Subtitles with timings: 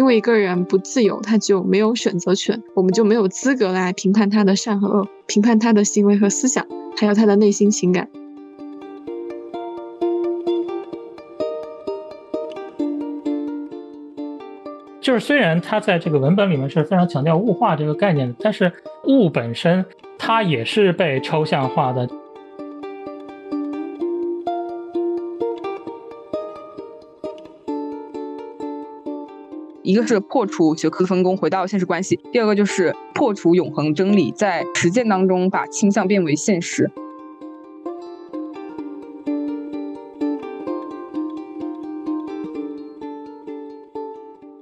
[0.00, 8.08] 因为一个人不自由，他就没有选择权，我们就没有资格来评判他的善和恶，评判他的行为和思想，还有他的内心情感。
[15.02, 18.72] 就是虽然他在这个文本里面是非常强调物化这个概念的，但是
[19.04, 19.84] 物本身
[20.18, 22.08] 它也是被抽象化的。
[29.90, 36.88] 一个是破除学科分工，回到现实关系；第二个就是破除永恒真理，在实践当中把倾向变为现实。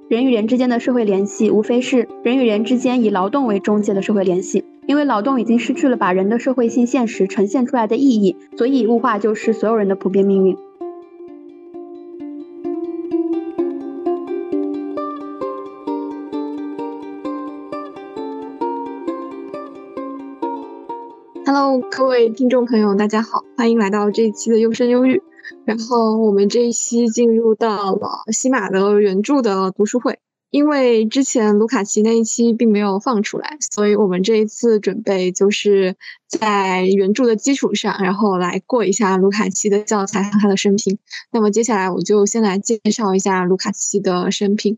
[0.07, 4.65] 人与人之间的社会联系，无非是人与人之间以劳动为中介的社会联系。
[4.87, 10.57] 因为劳动已经失去了把人的社会性现实呈现出来的意义，所以物化就是所有人的普遍命运。
[21.51, 25.19] Hello，各位听众朋友，大家好，欢迎来到这一期的优生优育。
[25.65, 30.19] 然后我们这一期进入到了西马的原著的读书会，
[30.51, 35.95] 因为之前卢卡奇那一期并没有放出来，所以我们这一次准备就是
[36.27, 40.99] 在原著的基础上，然后来过一下卢卡奇的教材和他的生平。
[41.31, 44.77] 那么接下来我就先来介绍一下卢卡奇的生平。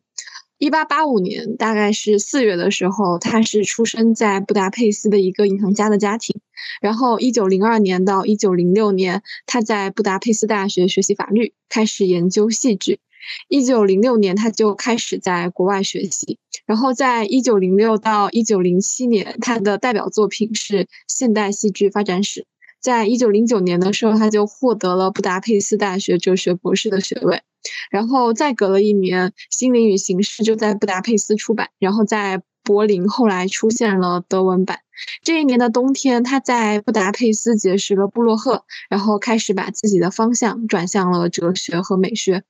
[0.58, 6.40] 一八八五年，大概是四月的时候，他是出生在布达佩斯的一个银行家的家庭。
[6.82, 13.00] 然后，一九零二年到一九零六年，他在布达佩斯大学学习法律，开始研究戏剧。
[13.48, 16.40] 一九零六年，他就开始在国外学习。
[16.66, 22.42] 然后，在一九零六到一九零七年，他的代表作品是《现代戏剧发展史》。
[22.80, 27.44] 在一九零九年的时候，他就获得了布达佩斯大学哲学博士的学位。
[27.92, 34.80] 然后再隔了一年，《心灵与形式》就在布达佩斯出版，然后在柏林后来出现了德文版。
[35.24, 42.44] 这一年的冬天，他在布达佩斯结识了布洛赫，然后开始把自己的方向转向了哲学和美学。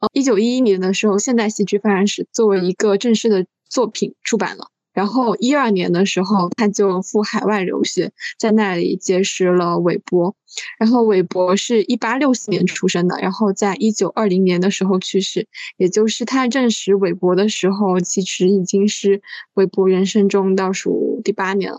[0.00, 4.68] 呃，一九一一年的时候，《现代戏剧发展史》作为一个正式的作品出版了。
[4.92, 10.34] 然后一二年的时候，他就赴海外留学，在那里结识了韦伯。
[10.78, 15.48] 然后韦伯是一八六四年出生的，然后在一九二零年的时候去世。
[15.78, 19.22] 也就是他认识韦伯的时候，其实已经是
[19.54, 21.78] 韦伯人生中倒数第八年了。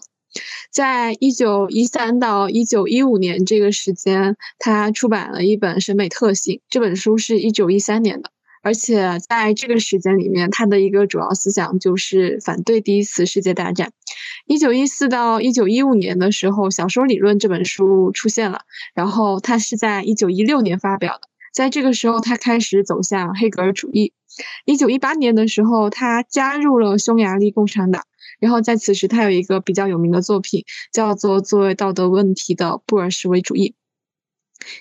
[0.72, 8.32] 在一九一三到一九一五年这个时间，他出版了一本《审美特性》，这本书是一九一三年的。
[8.64, 13.92] 而且在这个时间里面，他的一个主要思想就是反对第一次世界大战。
[14.48, 18.62] 一九一四到一九一五年的时候，《小说理论》这本书出现了，
[18.96, 21.28] 然后他是在一九一六年发表的。
[21.54, 24.14] 在这个时候，他开始走向黑格尔主义。
[24.66, 28.04] 一九一八年的时候，他加入了匈牙利共产党。
[28.40, 33.76] 然后在此时，他有一个比较有名的作品，叫做《作为道德问题的布尔什维主义》。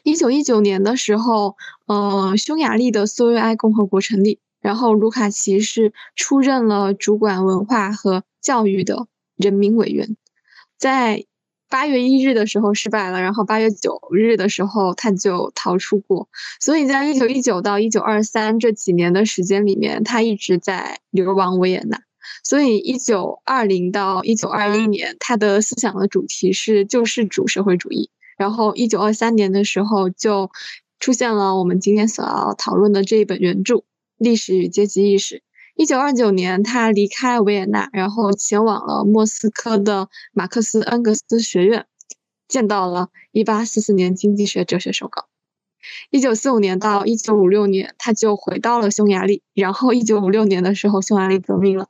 [0.02, 1.56] 一九一九年的时候，
[1.86, 9.06] 呃，匈牙利的苏维埃共和国成立，然后卢卡奇是出任了主管文化和教育的
[9.36, 10.16] 人民委员。
[10.78, 11.24] 在
[11.68, 16.28] 八月一日的时候失败了，然后八月九日的时候他就逃出国。
[16.60, 22.02] 所以在一九一九到一九二三这几年的时间里面，他一直在流亡维也纳。
[22.44, 28.10] 所以一九二零到一九二一年，他的思想的主题是救世主社会主义。
[28.42, 30.50] 然后，一九二三年的时候，就
[30.98, 33.76] 出现了我们今天所要讨论的这一本原著
[34.18, 35.36] 《历史与阶级意识》。
[35.76, 41.86] 一九二九年，他离开维也纳，然后前往了莫斯科的马克思恩格斯学院，
[42.48, 45.28] 见到了一八四四年经济学哲学手稿。
[46.10, 49.42] 一九四五年到一九五六年，他就回到了匈牙利。
[49.54, 51.88] 然后一九五六年的时候，匈牙利革命了。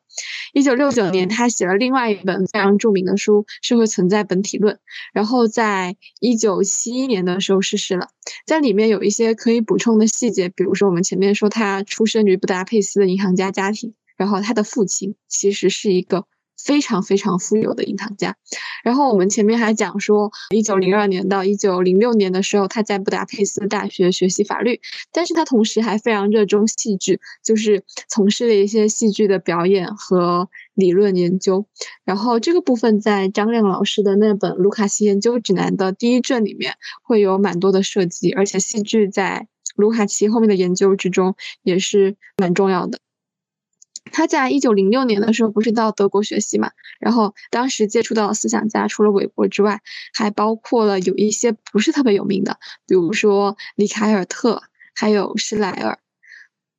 [0.53, 4.75] 一九六九年，他写了另外一本非常著名的书《社会存在本体论》。
[5.13, 8.09] 然后在一九七一年的时候逝世了。
[8.47, 16.27] 在里面有一些可以补充的细节，比如说我们前面说他出生于布达佩斯的银行家家庭，然后他的父亲其实是一个。
[16.65, 18.37] 非常非常富有的银行家，
[18.85, 24.81] 然后我们前面还讲说，一九零二年到一九零六年的时候，他在布达佩斯大学学习法律，
[25.13, 31.67] 但是他同时还非常热衷戏剧，就是从事了一些戏剧的表演和理论研究。
[32.05, 42.99] 然后这个部分在张亮老师的那本《卢卡西研究指南》的第一卷里面会有蛮多的涉及，而且戏剧在卢卡奇后面的研究之中也是蛮重要的。
[44.13, 46.71] 他在一九零六年的时候不是到德国学习嘛，
[47.01, 49.81] 然后当时接触到的思想家除了韦伯之外，
[50.15, 54.63] 还包括了有一些不是特别有名的，比如说里凯尔特，
[54.95, 55.99] 还有施莱尔。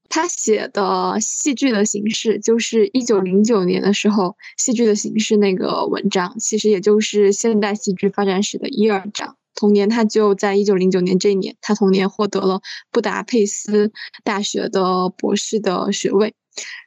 [0.10, 9.38] 他写的戏剧的形式，就是一九零九年的时候，戏剧的形式那个文章，其实也就是现代戏剧发展史的一二章。
[9.56, 13.92] 同年，他就在一九零九年这一年，他同年获得了布达佩斯
[14.24, 16.36] 大学的博士的学位，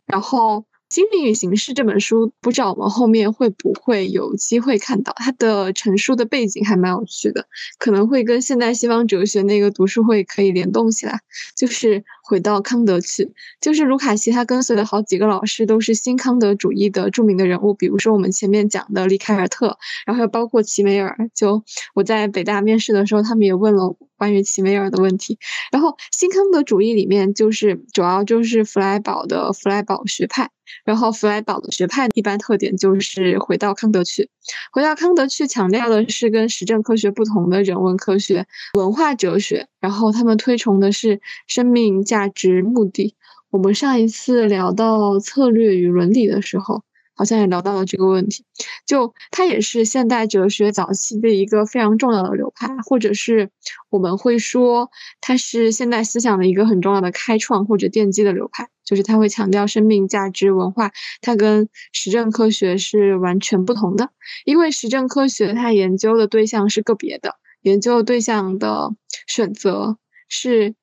[0.07, 0.67] 然后。
[0.95, 11.19] 《心灵与形式》这本书，不知道我们后面会不会有机会看到它的成书的背景，还蛮有趣的，可能会跟现代西方哲学那个读书会可以联动起来。
[11.57, 21.17] 就是回到康德去，就是卢卡奇他跟随的好几个老师都是新康德主义的著名的人物，比如说我们前面讲的里凯尔特，然后包括齐梅尔。
[21.35, 21.63] 就
[21.95, 25.39] 我在北大面试的时候，他们也问了关于齐梅尔的问题。
[25.71, 30.51] 然后新康德主义里面就是主要就是弗莱堡的弗莱堡学派。
[30.85, 34.29] 然后弗莱堡的学派一般特点就是回到康德去，
[34.73, 39.69] 回到康德去强调的是跟实证科学不同的人文科学、文化哲学。
[39.79, 43.15] 然后他们推崇的是生命价价值、目的。
[43.51, 46.83] 我们上一次聊到策略与伦理的时候。
[47.19, 48.45] 好像也聊到了这个问题，
[48.87, 53.49] 就它也是现代哲学早期的一个非常重要的流派，或者是
[53.89, 54.91] 我们会说
[55.23, 58.69] 它是现代思想的一个很重要的开创或者奠基的流派。
[58.85, 60.93] 就是它会强调生命价值、文化，
[61.23, 64.11] 它跟实证科学是完全不同的。
[64.45, 68.91] 因为实证科学它研究的对象是个别的，研究对象的
[69.27, 69.97] 选择
[70.29, 70.75] 是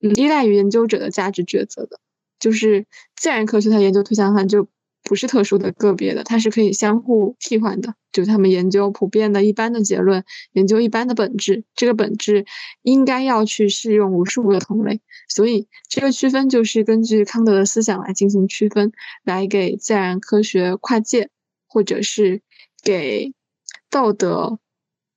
[0.00, 2.00] 嗯依赖于研究者的价值抉择的。
[2.38, 2.86] 就是
[3.16, 4.68] 自然科学它研究对象它就。
[5.04, 7.94] 不是特殊的、个别的，它是可以相互替换的。
[8.12, 10.22] 就是他们研究普遍的一般的结论，
[10.52, 12.44] 研究一般的本质，这个本质
[12.82, 15.00] 应该要去适用无数个同类。
[15.26, 18.92] 所以，这个区分就是根据康德的思想来进行区分，
[19.24, 21.30] 来给自然科学跨界，
[21.68, 22.42] 或者是
[22.82, 23.32] 给
[23.88, 24.58] 道德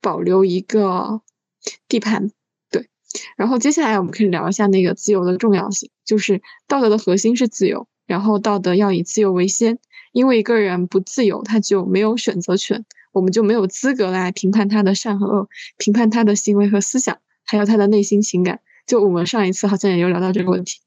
[0.00, 1.20] 保留一个
[1.86, 2.30] 地盘。
[3.36, 7.86] 然后接下来我们可以聊一下那个自由的重要性，就是道德的核心是自由。
[8.04, 9.78] 然后道德要以自由为先，
[10.12, 15.48] 因为一个人不自由，他就没有选择权，我们就没有资格来评判他的善和恶，
[15.78, 18.60] 评判他的行为和思想，还有他的内心情感。
[18.86, 20.80] 就我们上一次好像也有聊到这个问题，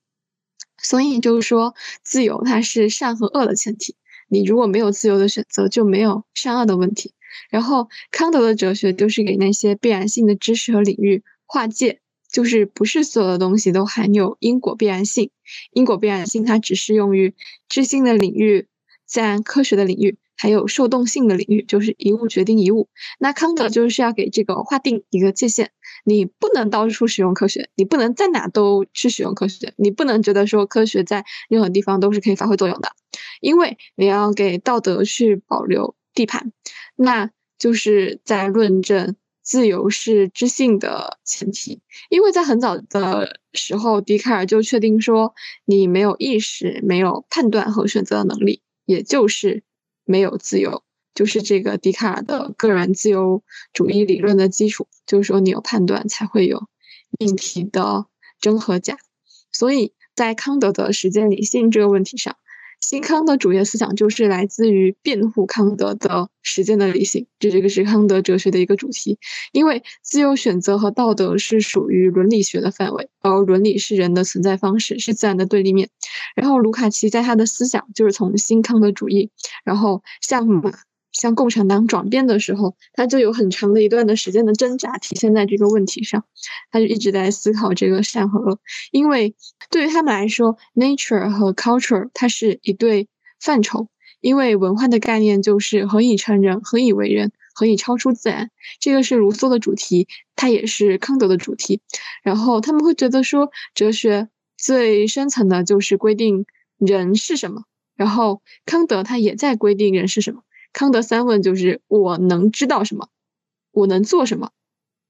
[0.78, 1.74] 所以就是说，
[2.04, 3.96] 自由它是善和恶的前提。
[4.28, 7.14] 你如果没有自由的选择，就没有善恶的问题。
[7.50, 12.02] 然后康德的哲学就是给那些必然性的知识和领域划界。
[12.36, 15.32] 就是不是所有的东西都含有因果必然性，
[15.72, 17.34] 因果必然性它只适用于
[17.70, 18.68] 知性的领域、
[19.06, 22.90] 自然科学的领域，还有受动性的领域，就是一物决定一物。
[23.20, 25.72] 那康德就是要给这个划定一个界限，
[26.04, 32.90] 你不能到处使用科学，你不能在哪都去使用科学，你不能觉得说科学在任何地方都是可以发挥作用的，
[33.40, 36.52] 因为你要给道德去保留地盘，
[36.98, 39.16] 那就是在论证。
[39.46, 49.64] 自由是知性的前提，因为在很早的时候，笛卡尔就确定说，你没有意识、没有判断和选择的能力，也就是
[50.04, 50.84] 没有自由，
[51.14, 56.68] 就是这个笛卡尔的个人自由主义理论的基础，就是说你有判断才会有
[57.20, 58.08] 命题的
[58.42, 58.98] 真和假，
[59.52, 62.36] 所以在康德的时间理性这个问题上。
[62.88, 69.18] 新康德主义思想就是来自于辩护康德的实践的理性，这这个是康德哲学的一个主题。
[69.54, 75.90] 因为自由选择和道德是属于伦理学的范围，而伦理是人的存在方式，是自然的对立面。
[76.36, 79.32] 然后卢卡奇在他的思想就是从新康德主义，
[79.64, 80.72] 然后向马。
[81.16, 86.24] 向共产党转变的时候，他就有很长的一段的时间的挣扎，体现在这个问题上。
[86.72, 88.60] 他就一直在思考这个善和恶，
[88.92, 89.36] 因为
[89.72, 93.08] 对于他们来说，nature 和 culture 它是一对
[93.40, 93.88] 范畴。
[94.22, 98.50] 因为文化的概念就是何以成人，何以为人，何以超出自然。
[98.80, 101.82] 这个是卢梭的主题，它也是康德的主题。
[102.24, 106.46] 然后他们会觉得说，哲学最深层的就是规定
[106.80, 107.66] 人是什么。
[107.96, 110.42] 然后康德他也在规定人是什么。
[110.76, 113.08] 康德三问就是我能知道什么，
[113.72, 114.52] 我能做什么，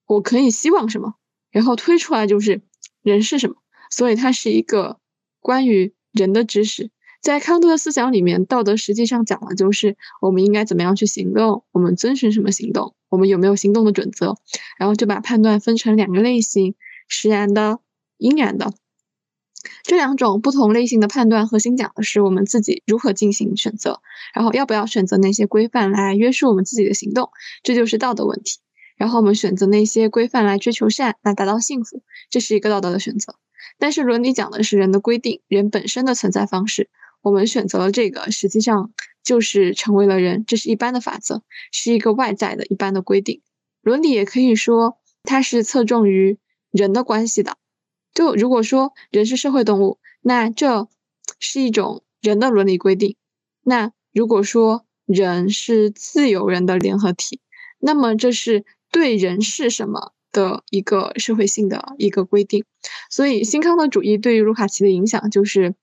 [0.06, 1.16] 我可以希望什么，
[1.50, 2.62] 然后推出来就是
[3.02, 3.56] 人是什么。
[3.90, 5.00] 所以它是一个
[5.40, 6.92] 关于人的知识。
[7.20, 14.36] 在康德的思想里面，道德实际上讲的就是我们应该怎么样去行动，我们遵循什么行动，我们有没有行动的准则，
[14.78, 16.76] 然后就把判断分成两个类型：
[17.08, 17.80] 实然的、
[18.18, 18.72] 应然的。
[19.84, 24.02] 这两种不同类型的判断，核心讲的是我们自己如何进行选择，
[24.34, 27.30] 然后要不要选择那些规范来约束我们自己的行动，
[27.64, 28.60] 这就是道德问题。
[28.98, 33.36] 然后我们选择那些规范来追求善，来达到幸福，这是一个道德的选择。
[33.78, 36.90] 但是伦理讲的是人的规定，人本身的存在方式。
[37.22, 38.92] 我们选择了这个，实际上
[39.24, 41.42] 就是成为了人，这是一般的法则，
[41.72, 43.42] 是一个外在的一般的规定。
[43.82, 46.38] 伦理也可以说它是侧重于
[46.72, 47.58] 人的关系的。
[48.16, 50.88] 就如果说人是社会动物，那这
[51.40, 53.18] 是一种人的伦理规定。
[53.62, 57.42] 那如果说人是自由人的联合体，
[57.78, 62.64] 那么这是对人是什么的一个社会性的一个规定。
[63.10, 65.76] 所以新康德主义对于卢卡奇的影响，就是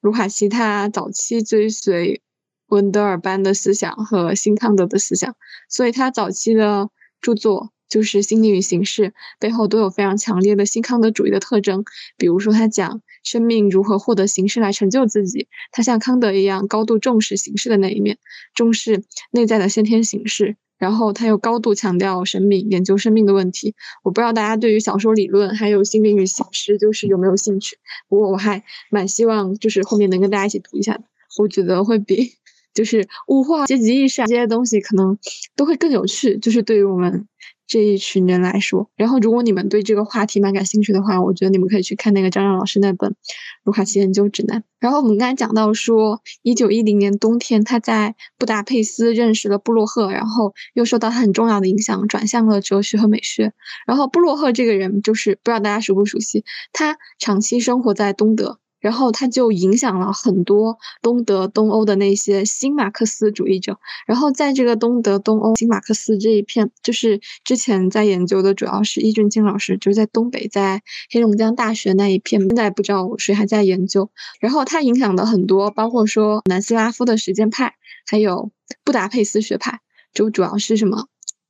[0.00, 2.22] 卢卡奇他早期追随
[2.68, 5.34] 温德尔班的思想和新康德的思想，
[5.68, 6.88] 所以他早期的
[7.20, 7.72] 著作。
[7.90, 11.84] 就是《心理与形式》背后都有非常强烈的新康德主义的特征，
[12.16, 18.16] 比如说他讲生命如何获得形式来成就自己，他像康德一样高度重视形式的那一面，
[18.54, 23.74] 重视内在的先天形式，然后他又高度强调生命，研究生命的问题。
[24.04, 27.76] 我不知道大家对于小说理论还有心理与形式就是有没有兴趣，
[28.08, 31.02] 不过我还蛮希望就是后面能跟大家一起读一下的，
[31.38, 32.34] 我觉得会比
[32.72, 35.18] 就是物化、阶级意识啊这些东西可能
[35.56, 37.26] 都会更有趣，就是对于我们。
[37.70, 43.10] 这一群人来说，然后如果你们对这个话题蛮感兴趣的话，我觉得你们可以去看那个张亮老师那本
[43.62, 44.58] 《卢卡奇研究指南》。
[44.80, 53.52] 然后我们刚才讲到说，一九一零年冬天，他在布达佩斯认识了布洛赫，然后又受到他很重要的影响，转向了哲学和美学。
[53.86, 58.59] 然后布洛赫这个人，就是不知道大家熟不熟悉，他长期生活在东德。
[58.80, 63.78] 然后他就影响了很多东德、东欧的那些新马克思主义者。
[64.06, 72.40] 然后在这个东德、东欧新马克思这一片，就是之前在研究的主要是易俊清老师，就是在东北，在黑龙江大学那一片。
[72.40, 74.10] 现在不知道谁还在研究。
[74.40, 77.74] 然后他影响的很多，包括说南斯拉夫的实践派，
[78.06, 78.50] 还有
[78.82, 79.80] 布达佩斯学派，
[80.14, 81.06] 就主要是什么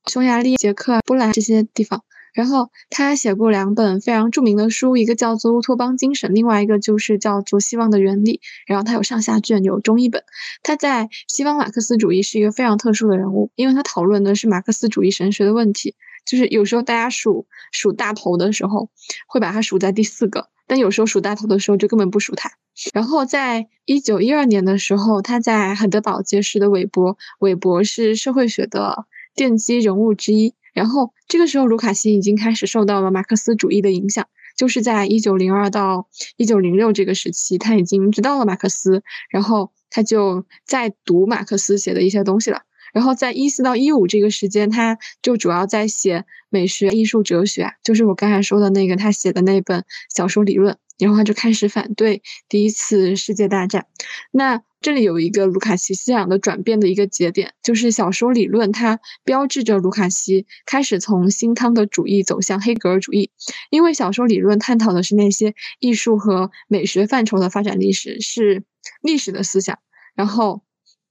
[0.06, 2.02] 匈牙利、捷克、波兰这些地方。
[2.34, 8.36] 然后他写过两本非常著名的书，一个叫做《乌托邦精神》，另外一个就是叫做《希望的原理》。
[8.66, 10.22] 然后他有上下卷，有中译本。
[10.62, 15.94] 他在西方马克思主义是一个非常特殊的人物，因为他讨论的是马克思主义神学的问题。
[16.26, 18.90] 就是有时候大家数数大头的时候，
[19.26, 22.50] 会把他数在第四个；但有时候数大头的时候，就根本不数他。
[22.92, 30.54] 然后在一九一二年的时候，他在海德堡结识的韦伯，韦伯是社会学的奠基人物之一。
[30.72, 42.62] 然后这个时候，卢卡奇已经开始受到了马克思主义的影响，就是在一九零二到一九零六这个时期，他已经知道了马克思，然后他就在读马克思写的一些东西了。
[42.92, 49.84] 然后在一四到一五这个时间，他就主要在写美学、艺术、哲学，就是我刚才说的那个他写的那本
[50.14, 50.76] 小说理论。
[50.98, 53.86] 然后他就开始反对第一次世界大战。
[54.32, 63.30] 那这里有一个卢卡奇思想的转变的一个节点，就是小说理论，它标志着卢卡奇开始从新康德主义走向黑格尔主义。
[63.70, 68.64] 因为小说理论探讨的是那些艺术和美学范畴的发展历史，是
[69.02, 69.78] 历史的思想。
[70.14, 70.62] 然后，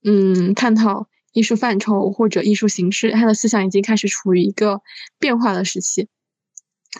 [0.03, 4.81] 嗯，探讨艺术范畴或者艺术形式，他的思想已经开始处于一个
[5.19, 6.07] 变化的时期。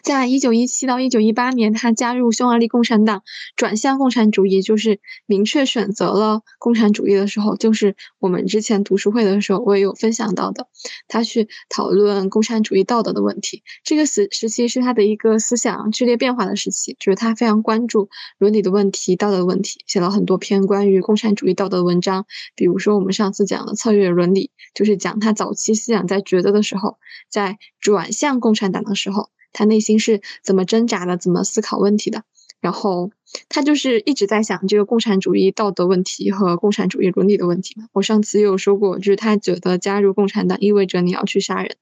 [0.03, 3.24] 在一九一七到一九一八年，他加入匈牙利共产党，
[3.55, 10.67] 转向共产主义，就是明确选择了共产主义的时候，就是我们之前读书会的时候，我也有分享到的，
[11.08, 13.63] 他去讨论共产主义道德的问题。
[13.84, 22.27] 这个时时期是他的一个思想剧烈变化的时期，就是他非常关注伦理的问题、道德的问题，写了很多篇关于共产主义道德的文章。
[22.55, 29.29] 比如说我们上次讲的策略伦理，就是讲他早期思想在抉择的时候，在转向共产党的时候。
[29.53, 32.24] 他内心是怎么挣扎的，怎么思考问题的？
[32.62, 33.10] 然后
[33.48, 37.88] 他就是一直在想这个共产主义道德问题和共产主义伦理的问题嘛。
[37.94, 41.77] 我上次也有说过，就是他觉得加入共产党意味着你要去杀人，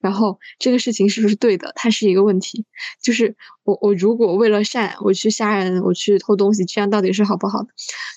[0.00, 1.72] 然后这个事情是不是对的？
[1.74, 2.64] 它是一个问题。
[3.02, 7.66] 就是我我如果为了善我去杀人，我去偷东西，这样到底是好不好？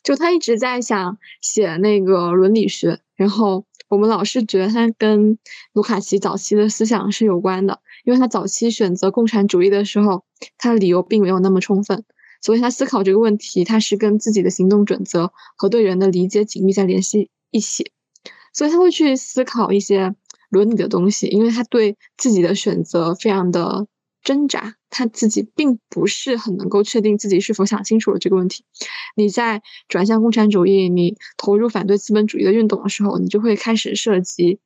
[0.01, 5.37] 就他一直在想写那个伦理学，然后我们老是觉得他跟
[5.73, 7.81] 卢卡奇早期的思想是有关的。
[8.05, 10.23] 因为他早期选择共产主义的时候，
[10.57, 12.05] 他的理由并没有那么充分，
[12.41, 17.91] 所以他思考这个问题，他是跟自己的行动准则和对人的理解紧密在联系一起，
[18.53, 20.15] 所以他会去思考一些
[20.49, 23.87] 伦理的东西，因为他对自己的选择非常的
[24.23, 28.63] 挣扎，他自己并不是很能够确定自己是否想清楚了这个问题。
[29.15, 34.59] 你在转向共产主义，你投入反对资本主义的运动的时候，你就会开始涉及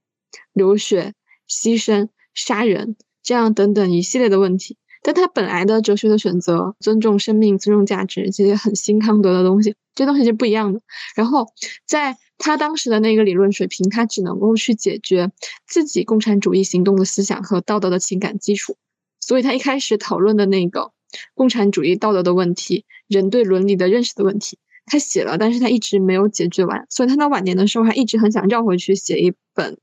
[0.52, 1.14] 流血、
[1.50, 2.98] 牺牲、杀人。
[3.30, 10.82] 这样等等一系列的问题，但他本来的哲学的选择，尊重生命、尊重价值这些很新康德的东西，这东西是不一样的。
[11.16, 11.46] 然后
[11.86, 15.32] 在他当时的那个理论水平，他只能够去解决
[15.68, 18.78] 自己共产主义行动的思想和道德的情感基础。
[19.22, 20.92] 所以他一开始讨论的那个
[21.36, 24.58] 共产主义道德的问题，人对伦理的认识的问题，
[24.88, 26.88] 他写了，但是他一直没有解决完。
[26.90, 29.78] 所以他到晚年的时候，还一直很想绕回去写一本。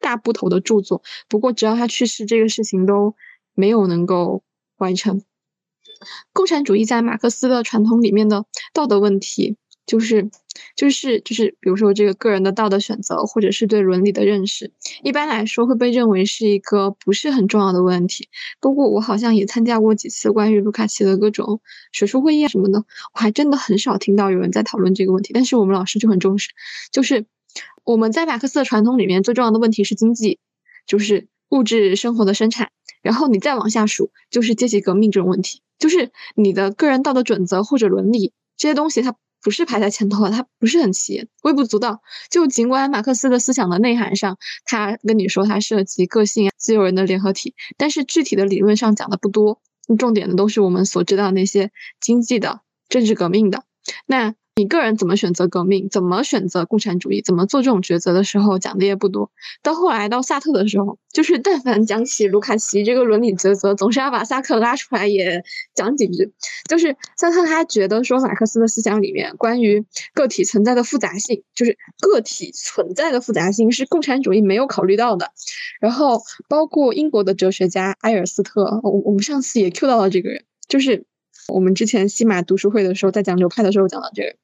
[0.00, 3.14] 大部头的著作，不过只要他去世，这个事情都
[3.54, 4.42] 没有能够
[4.78, 5.22] 完成。
[6.32, 10.30] 共产主义在马克思的传统里面的道德问题，就是
[10.74, 14.70] 就是就是，比如说这个个人的道德选择，或者是对伦理的认识，
[15.02, 18.28] 一般来说会被认为是一个不是很重要的问题。
[18.60, 21.62] 不过我好像也参加过几次关于卢卡奇的各种
[21.92, 22.84] 学术会议啊什么的，
[23.14, 25.32] 我还真的很少听到有人在讨论这个问题。
[25.32, 26.50] 但是我们老师就很重视，
[26.92, 27.24] 就是
[27.84, 30.38] 我们在马克思的传统里面最重要的问题是经济，
[30.86, 32.70] 就是物质生活的生产。
[33.02, 42.00] 然后你再往下数，就是阶级革命这种问题，就是你的个人道德准则或者伦理这些东西，它不是排在前头的，它不是很齐，微不足道。
[42.30, 49.60] 就尽管马克思的思想的内涵上，他跟你说他涉及个性、自由人的联合体，但是具体的理论上讲的不多，
[49.96, 51.70] 重点的都是我们所知道那些
[52.00, 53.62] 经济的、政治革命的。
[54.04, 59.30] 那你个人怎么选择革命，怎么选择共产主义，怎么做这种抉择的时候讲的也不多。
[59.62, 65.44] 到后来到萨特的时候，就是 但凡讲起卢卡奇这个伦理抉择，总是要把萨特拉出来也
[65.74, 66.32] 讲几句。
[66.70, 69.84] 就是萨特他觉得说马克思的思想里面关于
[70.14, 75.32] 个体存在的复杂性，就是个体存在的复杂性是共产主义没有考虑到的。
[75.82, 81.04] 然后包括英国的哲学家埃尔斯特，我我们上次也 Q 到了这个人，就是
[81.48, 84.34] 我们之前西马读书会的时候在讲流派的时候讲到这个。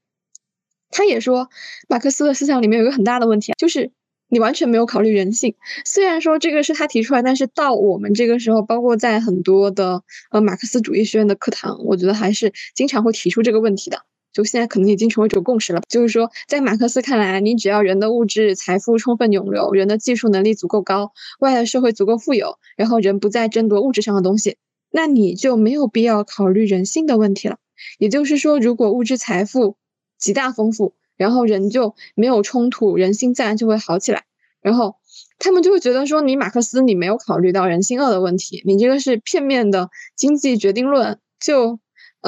[0.93, 1.49] 他也说，
[1.89, 3.91] 马克思的思想里面有一个很大的问题，就是
[4.29, 5.57] 你完全没有考虑人性。
[5.85, 14.03] 虽然说这个是他提出来，但是到我们这个时候，包括在很多的呃马克思主义学院的课堂，我觉得还是经常会提出这个问题的。
[14.33, 24.57] 就现在可能已经成为一种共识了，就是说，在马克思看来，你只要人的物质财富充分涌流，人的技术能力足够高，外来社会足够富有，然后人不再争夺物质上的东西，
[24.91, 27.59] 那你就没有必要考虑人性的问题了。
[27.99, 29.77] 也就是说，如果物质财富，
[30.23, 34.23] 极大丰富，然后人就没有冲突，人心自然就会好起来。
[34.61, 34.95] 然后
[35.41, 41.19] 他们就会觉得说，你马克思你没有考虑到人性恶的问题，你这个是片面的经济决定论。
[41.41, 41.81] 就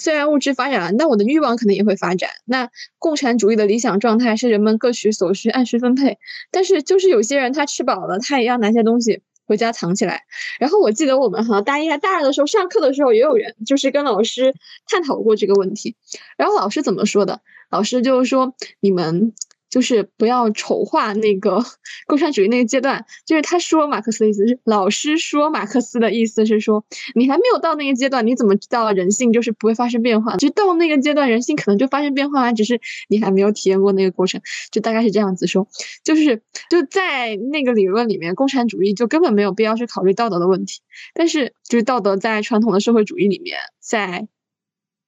[0.02, 2.30] 虽然物质发展了，那我的欲望可能也会发展。
[2.44, 2.68] 那
[2.98, 6.18] 共产主义的理想状态是人们各取所需，按需分配。
[6.50, 10.22] 但是就是有些人他吃饱了，他也要拿些东西回家藏起来。
[10.58, 14.52] 然后我记得我们好像大一还大二的时候上课的时候，也有人就是跟老师
[14.90, 15.94] 探讨过这个问题。
[16.36, 17.40] 然后老师怎么说的？
[17.70, 19.32] 老师就是说，你们
[19.70, 21.64] 就是不要丑化那个
[22.06, 23.04] 共产主义那个阶段。
[23.26, 26.84] 就是他说马克思的意思是，老师说马克思的意思是说，
[27.16, 30.36] 你还没有到那个阶段，你怎么知道人性就是不会发生变化？
[30.36, 34.40] 就到那个阶段，人性可能就发生变化，只是你还没有体验过那个过程。
[34.70, 35.66] 就大概是这样子说，
[36.04, 40.82] 就是就在那个理论里面，共产主义就根本没有必要去考虑道德的问题。
[41.14, 44.28] 但是就是道德在传统的社会主义里面，在。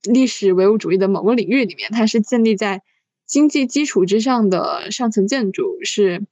[0.06, 2.82] 历史唯物主义的某个领域里面，它是建立在
[3.26, 6.24] 经济基础之上的上层建筑，是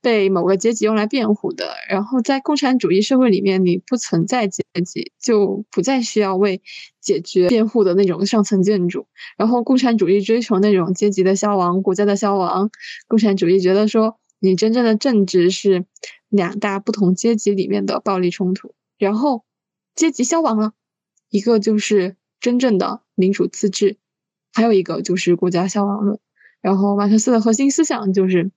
[0.00, 1.74] 被某个阶级用来辩护的。
[1.88, 6.60] 然后在共产主义社会里面，你不存在阶级，就不再需要为
[7.00, 9.06] 解决辩护的那种上层建筑。
[9.36, 12.70] 然后共产主义追求那种阶级的消亡、国家的消亡。
[13.06, 15.84] 共产主义觉得说，你真正的政治是
[16.28, 18.74] 两大不同阶级里面的暴力冲突。
[18.98, 19.44] 然后
[19.94, 20.72] 阶级消亡了，
[21.30, 23.00] 一个就是真正的。
[23.14, 23.98] 民主自治，
[24.52, 26.18] 还有一个就是国家消亡论。
[26.60, 28.50] 然后马克思的核心思想就是，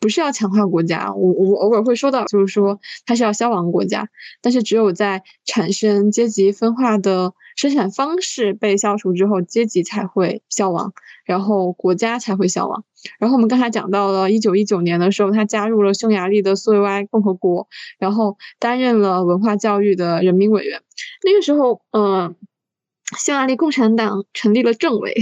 [0.00, 1.14] 不是要强化国家。
[1.14, 4.08] 我我偶尔会说到，就是说他是要消亡国家，
[4.42, 10.92] 但是只有在产生阶级分化的生产方式被消除之后，阶级才会消亡，
[11.24, 12.84] 然后国家才会消亡。
[13.20, 20.82] 然后我们刚才讲到了一九一九年的时候，他加入了匈牙利的苏维埃共和国，然后担任了文化教育的人民委员。
[21.24, 22.34] 那个时候，嗯。
[23.16, 25.14] 匈牙利共产党成立了政委，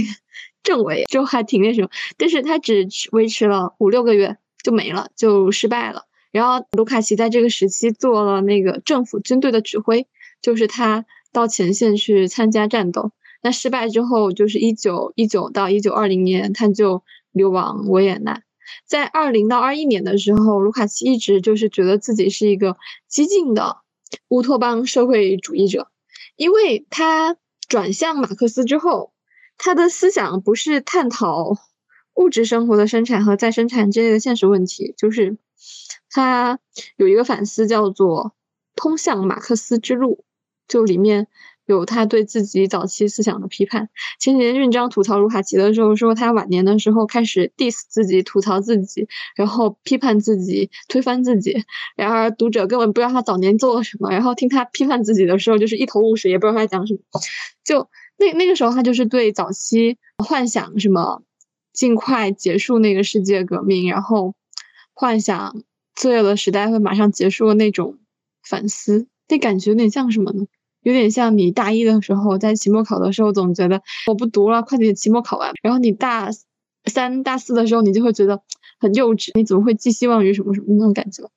[0.63, 6.05] 政委就还挺那什么，但是他只维持了五六个月就没了，就失败了。
[6.31, 10.07] 然后卢卡奇在这个时期做了那个政府军队的指挥，
[10.41, 13.11] 就是他到前线去参加战斗。
[13.43, 18.41] 那失败之后，就是一九一九到一九二零年，他就流亡维也纳。
[18.87, 23.77] 在二零到二一年的时候，卢卡奇一直就是觉得自己是一个激进的
[24.29, 25.89] 乌托邦社会主义者，
[26.35, 27.37] 因为他。
[27.67, 29.13] 转向马克思之后，
[29.57, 31.57] 他的思想不是探讨
[32.13, 35.37] 物质生活的生产和再生产之类的现实问题，就是
[36.09, 36.59] 他
[36.95, 38.35] 有一个反思叫做
[38.75, 40.23] “通向马克思之路”，
[40.67, 41.27] 就里面
[41.65, 43.89] 有他对自己早期思想的批判。
[44.19, 51.63] 前几年运章吐槽卢卡奇的时候说，他晚年的时候开始 diss 自己、吐槽自己，然后批判自己、推翻自己。
[51.95, 56.99] 然而读者根本不知道他早年做了什么，然后听他批判自己的时候，就是一头雾水，也不知道他讲什么。
[57.63, 61.23] 就那那个时候，他就是对早期幻想什么
[61.73, 64.35] 尽快结束那个世界革命，然后
[64.93, 65.63] 幻想
[65.95, 67.97] 罪恶的时代会马上结束的那种
[68.47, 70.45] 反思，那感觉有点像什么呢？
[70.85, 75.51] 有点像你大一的时候在期末考的时候总觉得我不读了，快点期末考完。
[75.63, 76.29] 然后你大
[76.85, 78.39] 三、大四的时候你就会觉得
[78.79, 81.27] 很幼稚，你怎么会寄希望于什么什么那种感觉？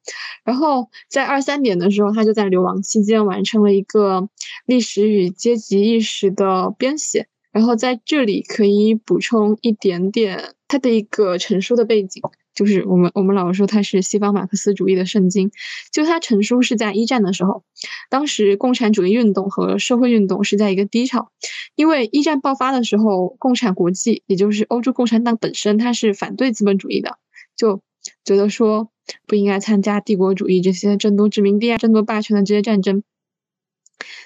[0.44, 4.28] 然后在二三年的时候，他就在流亡期间完成了一个
[4.66, 7.26] 历史与阶级意识的编写。
[7.50, 12.22] 然后在这里可以补充一点点他的一个成书的背景，
[12.58, 15.52] 就是我们我们老说他是西方马克思主义的圣经。
[15.92, 17.62] 就他成书是在一战的时候，
[18.10, 21.30] 当时共产主义运动和社会运动是在一个低潮，
[21.76, 27.18] 因为一战爆发的时候，共产国际也就是欧洲共产党本身，它是反对资本主义的，
[27.56, 27.80] 就
[28.24, 28.90] 觉得说
[29.28, 33.04] 不应该参加帝国主义这些争夺殖民地啊、争夺霸权的这些战争。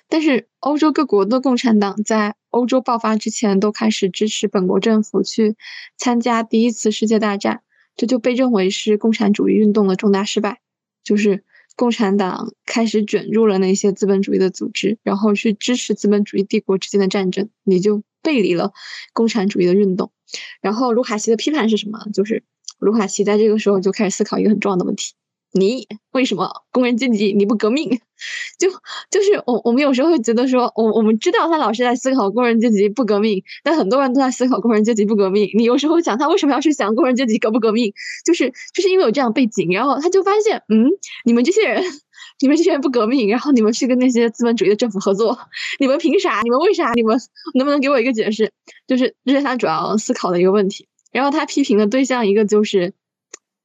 [0.09, 5.57] 但是欧洲各国的共产党在欧洲爆发之前都开始支持本国政府去
[5.97, 7.62] 参加第一次世界大战，
[7.96, 10.61] 这就被认为是共产主义运动的重大失败。
[11.05, 18.72] 就是共产党开始卷入了那些资本主义的组织，然后去支持资本主义帝国之间的战争，你就背离了
[19.12, 20.12] 共产主义的运动。
[20.61, 21.98] 然后卢卡奇的批判是什么？
[22.14, 22.44] 就是
[22.78, 25.14] 卢卡奇在这个时候就开始思考一个很重要的问题。
[25.53, 28.01] 你为什么工人阶级你不革命？
[28.59, 28.71] 就
[29.11, 35.51] 就是我我们有时候会觉得说，我我们知道他老是在思考工人阶级不革命，但很多人都在思考工人阶级不革命。
[35.55, 37.93] 你有时候想他为什么要去想工人阶级革不革命？
[38.25, 40.88] 就是就是因为有这样背景，然后他就发现，嗯，
[41.25, 41.83] 你们这些人，
[42.41, 45.37] 你们这些人不革命，然后你们去跟那些资本主义的政府合作，
[45.81, 46.41] 你们凭啥？
[46.45, 46.93] 你们为啥？
[46.95, 47.19] 你们
[47.55, 48.53] 能不能给我一个解释？
[48.87, 50.87] 就是这是他主要思考的一个问题。
[51.11, 52.95] 然后他批评的对象一个就是。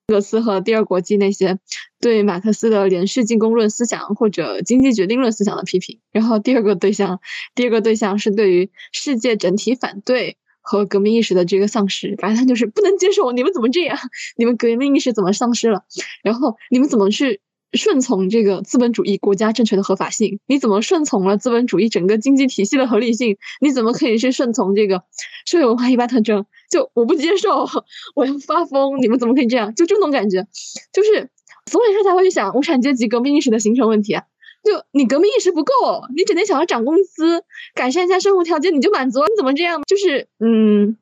[0.07, 1.59] 格斯和第二国际那些
[1.99, 7.19] 对马克思的连续进攻论思想或者经济决定论思想的批评，然后第二个对象，
[7.55, 13.97] 第二个对象是对于世界整体反对和革命意识的这个丧失，反正他就是不能接受你们怎么这样，
[14.37, 15.83] 你们革命意识怎么丧失了，
[16.23, 17.41] 然后你们怎么去。
[17.73, 23.37] 顺从这个资本主义国家政权的合法性，你怎么顺从了资本主义整个经济体系的合理性？
[23.61, 25.03] 你怎么可以去顺从这个
[25.45, 26.45] 社会文化一般特征？
[26.69, 27.67] 就我不接受，
[28.15, 29.01] 我要发疯！
[29.01, 29.73] 你们怎么可以这样？
[29.75, 30.47] 就这种感觉，
[30.93, 31.29] 就是
[31.69, 34.23] 所以说才会去想无产阶级革命意识的形成问题啊！
[34.63, 35.71] 就你革命意识不够，
[36.15, 39.19] 你整天想要涨工资、改善一下生活条件，你就满足？
[39.21, 39.81] 你怎么这样？
[39.87, 40.97] 就是嗯，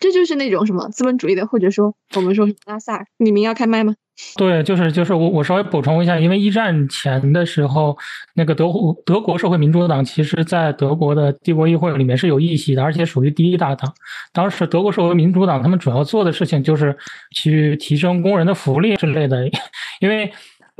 [0.00, 3.94] 这就是那种什么资本主义的，或者说我们说拉萨，你们要开麦吗？
[4.36, 7.96] 对，就是就是我我稍微补充一下，因为一战前的时候，
[8.34, 8.66] 那个德
[9.06, 13.92] 德国社会民主党其实在德国的帝国议会里面是有议席的，而且属于第一大党。
[14.32, 16.96] 当时德国社会民主党他们主要做的事情就是
[17.32, 19.48] 去提升工人的福利之类的。
[20.00, 20.32] 因为，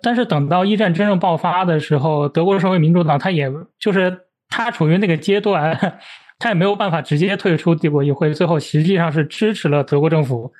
[0.02, 4.18] 但是等到一战真正爆发的时候，德国社会民主党他也就是
[4.48, 6.00] 他处于那个阶段，
[6.38, 10.52] 他也没有办法直接退出帝国议会，最后实际上是支持了德国政府。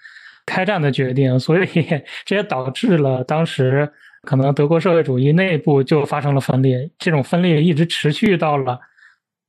[0.51, 1.69] 开战的决定，所以
[2.25, 3.87] 这也导致了当时
[4.23, 6.91] 可能德国社会主义内部就发生了分裂。
[6.99, 8.81] 这种分裂一直持续到了，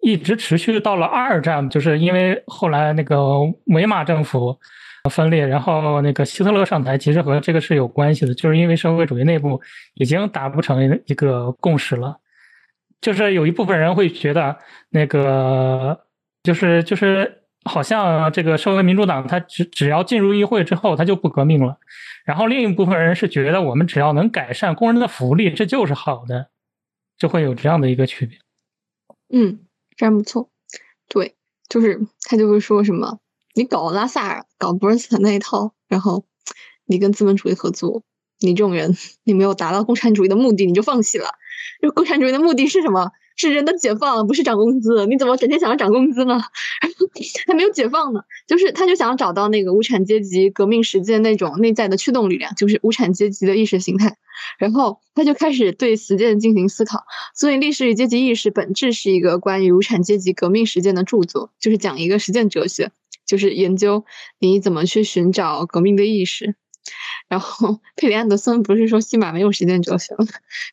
[0.01, 4.59] 一直持续到了二战，就是因为后来那个维玛政府
[5.09, 9.61] 分裂，然后那个希特勒上台，其实和这个是有关系的，就是因为社会主义内部
[9.93, 12.17] 已经达不成一个共识了。
[12.99, 14.57] 就是有一部分人会觉得，
[14.89, 15.97] 那个
[16.49, 17.35] 就是就是。
[17.65, 21.77] 好像这个社会民主党，他只只要进入议会之后，他就不革命了。
[22.23, 26.49] 然后另一部分人是觉得，我们只要能改善工人的福利，这就是好的，
[27.17, 28.39] 就会有这样的一个区别。
[29.27, 29.59] 嗯，
[29.97, 30.49] 这样不错。
[31.09, 31.35] 对，
[31.67, 33.19] 就是他就会说什么，
[33.53, 36.23] 你搞拉萨尔，搞博尔斯坦那一套，然后
[36.85, 38.03] 你跟资本主义合作，
[38.39, 41.31] 你这种人，你没有达到共产主义的目的，你就放弃了。
[41.81, 43.11] 就共产主义的目的是什么？
[43.39, 45.05] 是人的解放，不是涨工资。
[45.07, 46.37] 你怎么整天想要涨工资呢？
[47.47, 54.17] 还没有解放呢，就是他就想找到那个无产阶级革命实践那种内在的驱动力量，就是无产阶级的意识形态。
[54.57, 57.05] 然后他就开始对实践进行思考。
[57.33, 62.91] 所以，《历史与阶级意识》本质是一个关于无产阶级革命实践的著作，就是讲一个实践哲学，
[63.25, 64.03] 就是研究
[64.39, 66.55] 你怎么去寻找革命的意识。
[67.29, 70.25] 然后 佩里安德森不是说西马没有实践哲学吗？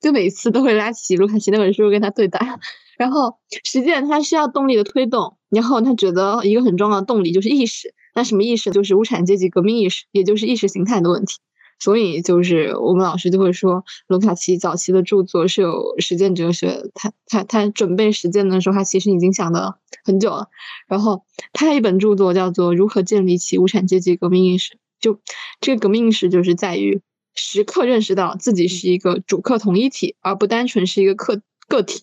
[0.02, 2.58] 就每次都会拉起卢卡奇那本书跟他对打。
[2.98, 7.94] 然后实践它需要动力的推动，然后他觉得一个很重要的动力就是意识。
[8.14, 8.70] 那什么意识？
[8.70, 11.36] 就是无产阶级革命意识，也就是意识形态的问题。
[11.78, 16.90] 所以就是我们老师就会说，卢卡奇早期的著作是有实践哲学。
[16.94, 20.48] 他他他准备实践的时候，他其实已经想了很久了。
[20.88, 24.72] 然后他有一本著作叫做《如何建立起无产阶级革命意识》。
[25.06, 25.20] 就
[25.60, 27.00] 这个革命意识，就是在于
[27.36, 32.02] 时刻认识到自己是一个主客同一体，而不单纯是一个客个体。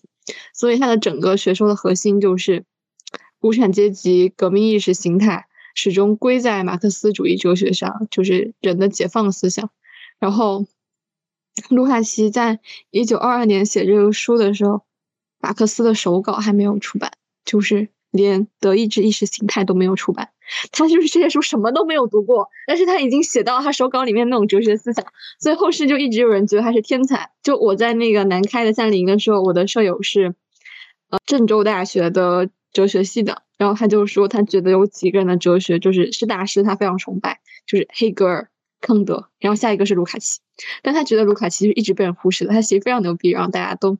[0.54, 2.64] 所以，它的整个学说的核心就是
[3.40, 9.68] 无产阶级革命意识形态始终归在马克思主义哲学上，就是人的解放思想。
[10.18, 10.64] 然后，
[11.68, 14.86] 卢卡奇在一九二二年写这个书的时候，
[15.40, 17.12] 马克思的手稿还没有出版，
[17.44, 20.30] 就是连德意志意识形态都没有出版。
[20.72, 25.04] 他就是这些书什么都没有读过，但是他已经写到他手稿里面那种哲学思想，
[25.40, 27.30] 所以后世就一直有人觉得他是天才。
[27.42, 30.34] 就我在那个南开的夏令营的时候，我的舍友是
[31.08, 38.50] 呃郑州大学的哲学系的，然后他就说他觉得有几个人的哲学就是是大师，他非常崇拜，就是黑格尔、
[38.86, 40.40] 康德，然后下一个是卢卡奇，
[40.82, 43.98] 但他觉得卢卡奇是一直被人忽视的，他其实非常牛逼，然后大家都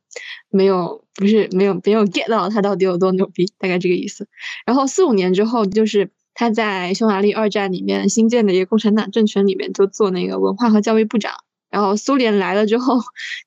[0.51, 4.29] 没有不是没有没有 get 到他到底有多牛逼，大概这个意思。
[4.67, 6.11] 然后四五年之后就是。
[6.37, 11.33] 他在匈牙利二战里面新建的一个共产党政权里面就做那个文化和教育部长，
[11.71, 12.99] 然后苏联来了之后，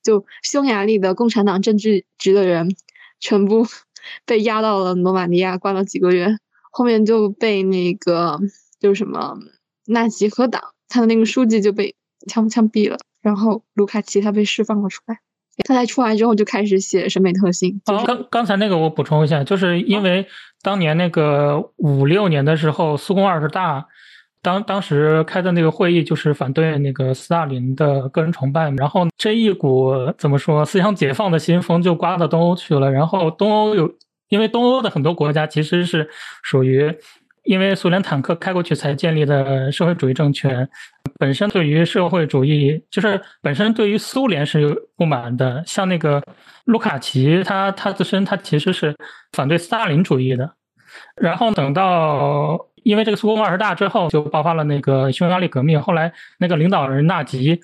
[0.02, 2.74] 就匈牙利的共产党政治局的人
[3.20, 3.66] 全部
[4.24, 6.38] 被押到了罗马尼亚关了几个月，
[6.70, 8.40] 后面就被那个
[8.80, 9.36] 就是什么
[9.84, 11.94] 纳吉和党他的那个书记就被
[12.26, 15.18] 枪枪毙了，然后卢卡奇他被释放了出来。
[15.64, 17.80] 他在出来之后就开始写审美特性。
[17.84, 20.24] 刚刚才那个我补充一下，就是因为
[20.62, 23.84] 当年那个五六年的时候，苏共二十大
[24.40, 32.88] 当当时开的那个会议，就是反对那个斯大林的个人崇拜，然后这一股怎么说思想解放的新风就刮到东欧去了。
[32.92, 33.92] 然后东欧有，
[34.28, 36.08] 因为东欧的很多国家其实是
[36.44, 36.96] 属于。
[37.48, 40.68] 因为苏联坦克开过去才建立的社会主义政权，
[41.18, 45.64] 本身对于社会主义就是本身对于苏联是有不满的。
[45.66, 46.22] 像那个
[46.66, 48.94] 卢卡奇，他他自身他其实是
[49.32, 50.52] 反对斯大林主义的。
[51.16, 55.80] 然后等到因为这个苏共二十大之后，就爆发了那个匈牙利革命。
[55.80, 57.58] 后来那个领导人纳吉，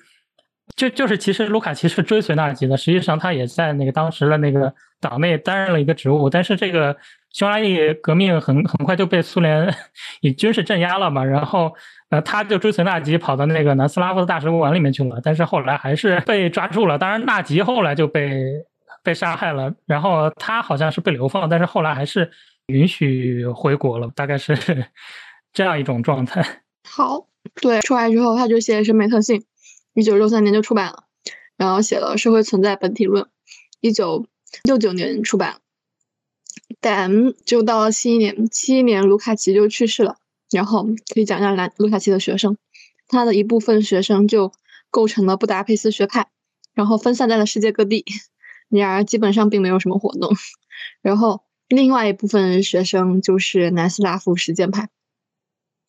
[0.75, 6.97] 就就是其实卢卡奇是追随纳吉的，实际上他也在那个当时的那个党内担任了一个职务，但是这个。
[7.35, 9.75] 匈牙利革命很很快就被苏联
[10.21, 11.75] 以军事镇压了嘛，然后
[12.09, 16.97] 呃他就追随纳吉跑到那个南斯拉夫的大使馆里面去了，但是后来还是被抓住了。
[16.97, 18.41] 当然纳吉后来就被
[19.03, 22.31] 被杀害了，然后他好像是被流放，但是后来还是
[22.67, 24.55] 允许回国了，大概是
[25.51, 26.61] 这样一种状态。
[26.87, 27.27] 好，
[27.61, 29.43] 对，出来之后他就写审美特性，
[29.93, 31.03] 一九六三年就出版了，
[31.57, 33.23] 然后写了《社会存在本体论》，
[33.81, 34.25] 一九
[34.63, 35.57] 六九年出版。
[36.81, 40.17] 但就到了七一年，七一年卢卡奇就去世了。
[40.51, 42.55] 然后可以讲讲兰卢卡奇的学生，
[43.07, 44.51] 他的一部分学生就
[44.91, 46.27] 构成了布达佩斯学派，
[46.73, 48.05] 然后分散在了世界各地，
[48.69, 50.35] 然而基本上并没有什么活动。
[51.01, 54.89] 然后另外一部分学生就是南斯拉夫实践派，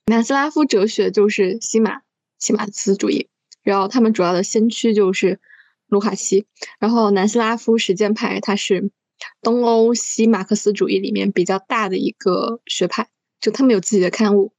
[0.06, 2.00] 南斯拉夫哲学就是西马
[2.38, 3.28] 西马斯主义，
[3.62, 5.38] 然后他们主要的先驱就是
[5.86, 6.46] 卢卡奇，
[6.80, 8.90] 然后南斯拉夫实践派它是。
[9.42, 13.08] 东欧西马克思主义里面比较大的一个学派，
[13.40, 14.52] 就他们有自己的刊物，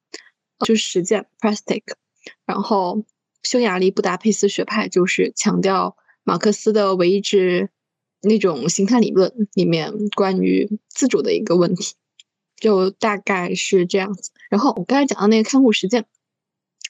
[0.66, 1.84] 就是实践 （practic）。
[2.46, 3.06] 然后
[3.44, 7.70] 匈牙利布达佩斯学派就是强调马克思的唯意志
[8.22, 11.96] 那种形态理论里面关于自主的一个问题，
[12.56, 14.32] 就大概是这样子。
[14.50, 16.06] 然后我刚才讲的那个刊物实践，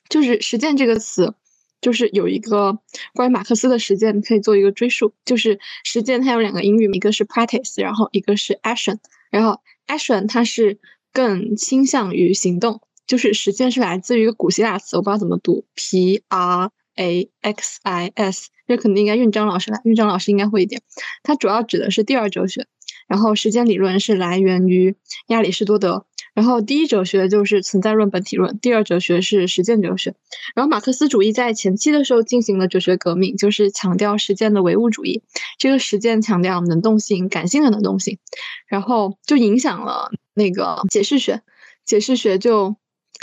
[0.10, 1.34] 就是实践这个词。
[1.82, 2.80] 就是有一个
[3.14, 8.98] 关于马克思的实践可以做一个追溯，就是实践它有两个英语，一个是 practice，然后一个是 action，
[9.30, 10.80] 然后 action 它是
[11.14, 20.82] 更倾向于行动，就是实践是来自于一个古希腊词，我不知道怎么读，p r a x i s，这肯定应该运章老师来，运章老师应该会一点，
[21.22, 22.66] 它主要指的是第二哲学，
[23.08, 24.96] 然后时间理论是来源于
[25.28, 26.06] 亚里士多德。
[26.34, 30.14] 然后第一哲学就是存在论本体论，第二哲学是实践哲学。
[30.54, 35.24] 然后马克思主义在前期的时候进行了哲学革命，就是强调实践的唯物主义。
[35.58, 38.20] 这个实践强调能动性、感性的能动性，
[38.68, 41.42] 然后就影响了那个解释学。
[41.86, 42.76] 解释学就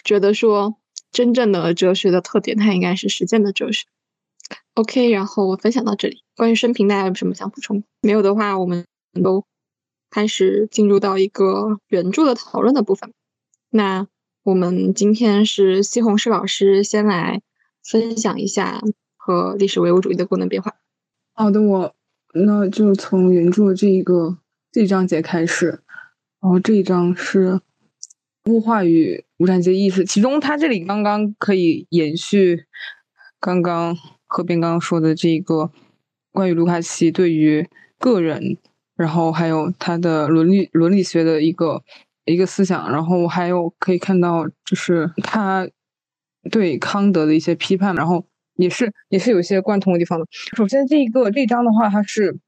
[0.03, 0.75] 觉得说，
[1.13, 3.85] 真正的哲学的特点，它应该是实践的哲学。
[4.75, 6.25] OK，然后我分享到这里。
[6.35, 7.85] 关于生平，大家有什么想补充？
[8.03, 8.85] 没有的话，我们
[9.23, 9.45] 都。
[10.15, 13.13] 开始进入到一个原著的讨论的部分。
[13.71, 14.07] 那
[14.45, 17.43] 我们今天是西红柿老师先来
[17.83, 18.81] 分享一下
[19.17, 20.77] 和历史唯物主义的功能变化。
[21.33, 21.93] 好的，我
[22.33, 24.39] 那就从原著的这一个
[24.71, 25.81] 这一章节开始。
[26.41, 27.61] 然后这一章是
[28.45, 32.67] 物化与无产阶级意识，其中它这里刚刚可以延续
[33.41, 33.97] 刚刚
[34.29, 35.73] 何斌刚刚说的这个
[36.31, 38.59] 关于卢卡奇对于个人。
[38.97, 41.83] 然后还有他的伦理伦理学的一个
[42.25, 45.69] 一个思想，然后还有可以看到就是他
[46.51, 48.25] 对康德的一些批判，然后
[48.57, 50.27] 也是也是有一些贯通的地方的。
[50.57, 52.39] 首先这一个这一章的话，它是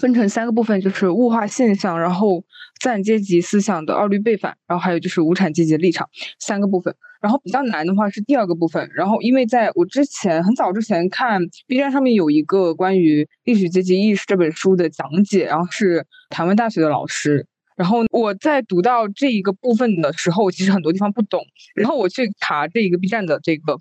[0.00, 2.40] 分成三个部分，就是物化现象，然后
[2.80, 6.94] 资产阶级思想的二律背反，然后还有就是无产阶级的立场三个部分。
[7.24, 8.86] 然后比较难的话是第二个部分。
[8.94, 17.46] 然后因为在我之前很早之前看 B 站上面有一个关于历史阶级意识这本书的讲解，然后是台湾大学的老师。
[17.76, 21.42] 然后我在读到这一个部分的时候，其实很多地方不懂。
[21.74, 23.78] 然后我去查这一个 B 站的这个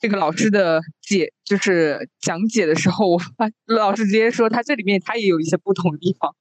[0.00, 6.34] 这个老师的解，就是讲解的时候，我发老师直接说他这里面他也有一些不同的地方。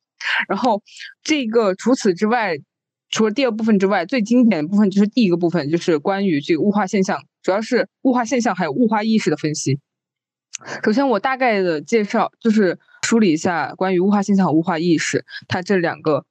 [0.47, 0.81] 然后
[1.23, 2.55] 这个除此之外，
[3.13, 9.79] 除了第二部分之外，最经典的部分就是第一个部分，就是关于这个物化现象，主要是物化现象还有物化意识的分析。
[10.83, 16.25] 首先，我大概的介绍就是梳理一下关于物化现象和物化意识，它这两个。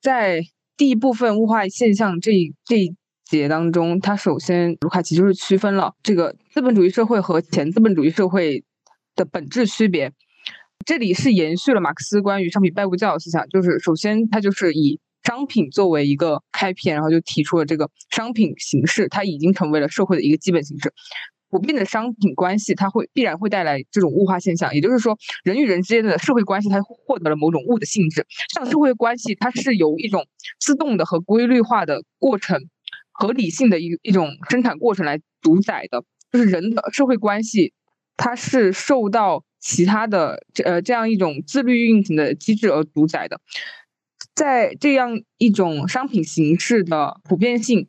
[0.00, 0.40] 在
[0.74, 8.64] 第一部分物化现象这一这一节当中，它首先卢卡奇就是区分了这个资本主义社会和前资本主义社会
[9.14, 10.12] 的本质区别。
[10.86, 20.92] 这里是延续了马克思关于商品拜物教的思想，就是首先他就是以商品作为一个开篇，然后就提出了这个商品形式，它已经成为了社会的一个基本形式。
[21.48, 28.24] 普遍的商品关系，它会必然会带来这种物化现象，也就是说，人与人之间的社会关系，它获得了某种物的性质。
[28.54, 30.26] 像社会关系，它是由一种
[30.60, 32.60] 自动的和规律化的过程、
[33.12, 36.04] 合理性的一一种生产过程来主宰的。
[36.32, 37.72] 就是人的社会关系，
[38.16, 43.40] 它是受到其他的这呃这样一种自律运行的机制而主宰的。
[44.36, 47.88] 在这样一种商品形式的普遍性。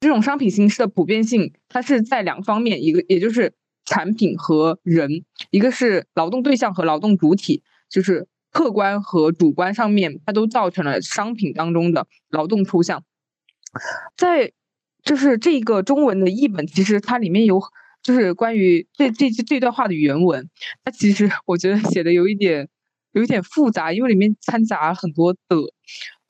[0.00, 13.04] 这种商品形式的普遍性，它是在两方面，一个也就是产品和人，一个是劳动对象和劳动主体，就是客观和主观上面，它都造成了商品当中的劳动抽象。
[14.16, 14.50] 在
[15.04, 17.62] 就是这个中文的译本，其实它里面有
[18.02, 20.50] 就是关于这这这段话的原文，
[20.82, 22.68] 它其实我觉得写的有一点
[23.12, 25.38] 有一点复杂，因为里面掺杂了很多的。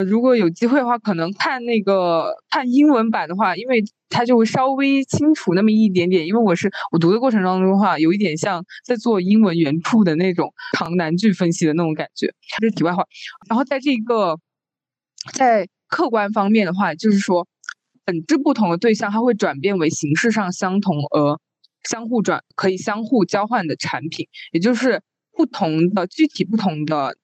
[0.04, 6.26] 如果有机会的话，可能看那个看英文版的话，因为它就会稍微清楚那么一点点。
[6.26, 12.34] 因为我是我读的过程当中的话，有一点像在做英文原著的那种长难句分析的那种感觉。
[12.58, 13.04] 这是题外话。
[13.48, 14.40] 然后在这个
[15.34, 17.46] 在客观方面的话，就是说
[18.04, 21.38] 本质不同的对象，它会转变为形式上相同而
[21.88, 25.00] 相互转可以相互交换的产品，也就是
[25.36, 27.16] 不同的具体不同的。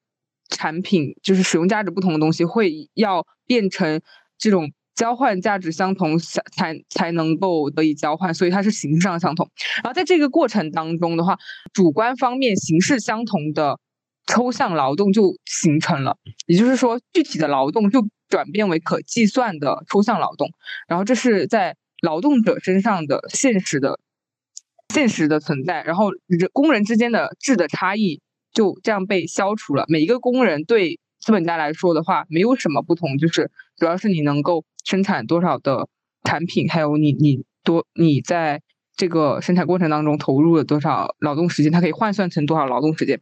[0.50, 4.00] 产品就是使用价值不同的东西，会要变成
[4.38, 9.46] 这种交换价值相同才才才能够得以交换，所以它是形式上相同。
[9.82, 11.36] 然后在这个过程当中的话，
[11.74, 13.78] 主观方面形式相同的
[14.26, 16.16] 抽象劳动就形成了，
[16.46, 20.48] 也就是说具体的劳动就转变为可计算的抽象劳动。
[20.88, 24.00] 然后这是在劳动者身上的现实的
[24.92, 28.20] 现实的存在，然后人工人之间的质的差异。
[28.50, 29.84] 就这样被消除了。
[29.88, 35.86] 每一个工人对资本家来说的话，没有什么不同，就是主要是你能够生产多少的
[36.24, 38.62] 产品，还有你你多你在
[38.96, 43.20] 这个生产过程当中投入了多少劳动时间，它可以换算成多少劳动时间。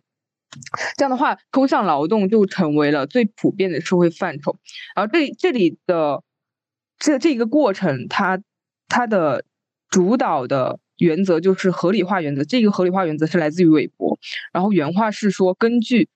[0.97, 4.57] 这样的话，抽象劳动就成为了最普遍的社会范畴。
[4.95, 6.23] 然后这这里的
[6.99, 8.41] 这这一个过程，它
[8.89, 9.45] 它的
[9.91, 10.79] 主导的。
[10.99, 14.19] 原则就是合理化原则，这个合理化原则是来自于韦伯，
[14.53, 16.09] 然后原话是说，根据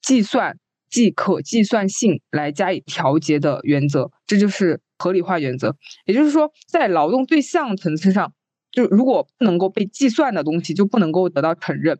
[0.00, 5.76] 计算即可计算性来加以调节的原则，这就是合理化原则。
[6.06, 8.32] 也就是说，在劳动对象层次上，
[8.70, 11.98] 就如果不能够被计算的东西，就不能够得到承认。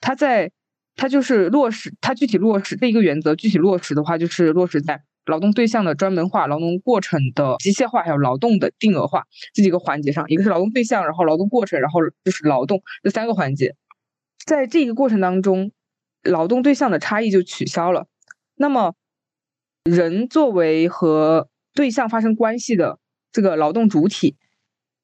[0.00, 0.50] 它在
[0.96, 5.02] 它就是落实，它具体落实这一个原则，具体落实的话，就是落实在。
[5.26, 13.74] 劳动对象的专门化、劳动过程的机械化，还有劳动的定额化这几个环节上，一个是劳动对象，然后劳动过程，然后就是劳动这三个环节，
[14.44, 15.72] 在这个过程当中，
[16.22, 18.06] 劳动对象的差异就取消了。
[18.54, 18.94] 那么，
[19.84, 22.98] 人作为和对象发生关系的
[23.32, 24.36] 这个劳动主体，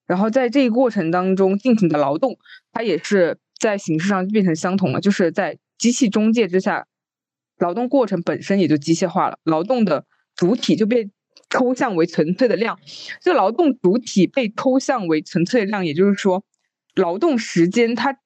[0.06, 2.38] 然后在这个过程当中进行的劳动，
[2.72, 6.86] 它也是在形式上变成相同了，就是在机器中介之下。
[7.58, 10.04] 劳动过程本身也就机械化了，劳动的
[10.36, 11.10] 主体就被
[11.50, 12.78] 抽象为纯粹的量。
[13.20, 16.44] 这劳动主体被抽象为纯粹量，也就是说，
[16.94, 18.18] 劳动时间它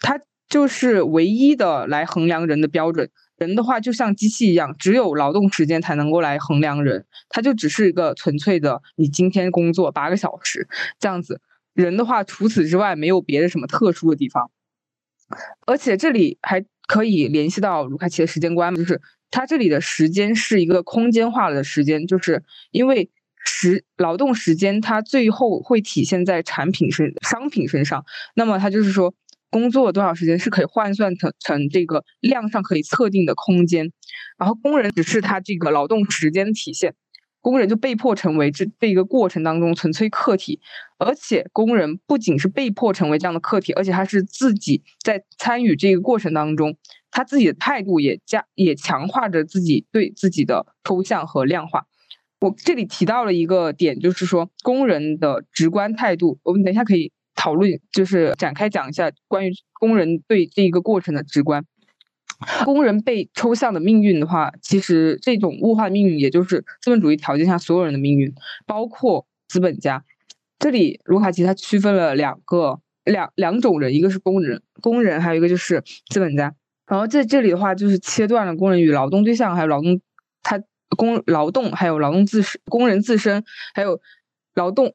[0.00, 3.10] 它就是唯一的来衡量人的标准。
[3.36, 11.40] 人的话就像机器一样，只有劳动时间才能够来衡量人，它就只是一个纯粹的，你今天工作八个小时这样子。
[11.72, 14.50] 人的话除此之外没有别的什么特殊的地方，
[15.66, 16.64] 而且这里还。
[16.88, 23.10] 可以联系到卢卡奇的时间观，就是他这里的时间是一个空间化的时间，就是因为
[23.44, 28.04] 时劳动时间它最后会体现在产品身商品身上，
[28.34, 29.14] 那么它就是说
[29.50, 33.90] 工作多少时间是可以换算成成这个量上可以测定的空间，
[34.38, 36.94] 然后工人只是他这个劳动时间体现，
[37.40, 40.60] 工人就被迫成为这这一个过程当中纯粹客体，
[40.98, 46.76] 而且工人不仅是被迫成为这样的客体，而且他是自己在参与这个过程当中，
[47.10, 51.86] 他自己的态度也加也强化着自己对自己的抽象和量化。
[52.40, 61.64] 我这里提到了一个点，就是说工人的直观态度，我们等一下可以讨论，就是展开讲一下关于工人对这一个过程的直观。
[62.64, 68.32] 工人被抽象的命运的话，其实这种物化命运，也就是资本主义条件下所有人的命运，
[68.64, 70.04] 包括资本家。
[70.60, 76.54] 这里卢卡奇他区分了两个两两种人，一个是工人，工人还有一个就是资本家。
[76.88, 80.00] 然后在这里的话，就是切断了工人与劳动对象，还有劳动
[80.42, 80.62] 他
[80.96, 84.00] 工劳动，还有劳动自身，工人自身，还有
[84.54, 84.94] 劳动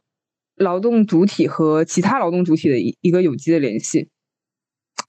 [0.55, 4.09] 劳动主体和其他劳动主体的一一个有机的联系。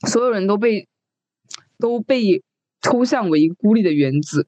[0.06, 0.86] 所有人都被。
[1.76, 2.40] 都被
[2.82, 4.46] 抽象为一个孤立的原子，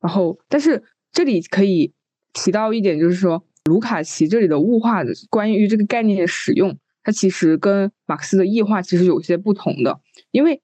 [0.00, 1.92] 然后，但是这里可以
[2.32, 10.00] 提到一点，就是说，卢卡奇这里的物化的关于这个概念的使用，它其实跟马克思的异化其实有些不同的，
[10.30, 10.62] 因为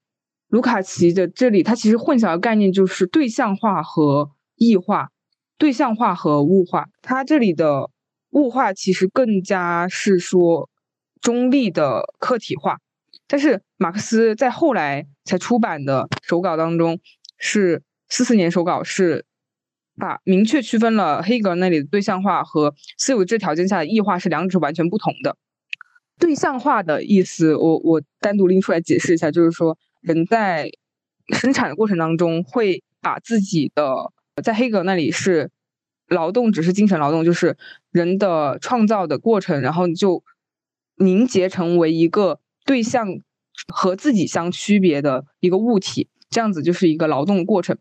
[0.48, 5.10] 卢卡奇的这里，它其实混淆的概念就是对象化和异化，
[5.58, 7.90] 对象化和物化，它这里的
[8.30, 10.70] 物化其实更加是说
[11.20, 12.78] 中立的客体化。
[13.26, 16.98] 但是马克思在后来才出版的手稿当中，
[17.36, 19.26] 是四四年手稿，是
[19.98, 25.36] 把明确区分了黑格尔那里的对象化和私有制条件下的异化是两者完全不同的。
[26.18, 30.70] 对象化的意思，我我单独拎出来解释一下，就是说人在
[31.34, 35.50] 生产的过程当中会把自己的在黑格那里是
[36.08, 37.56] 劳动只是精神劳动，就是
[37.90, 40.22] 人的创造的过程，然后就
[40.96, 42.40] 凝结成为一个。
[42.66, 43.08] 对象
[43.72, 47.78] 和自己相区别的一个物体，这样子就是一个劳动的过程。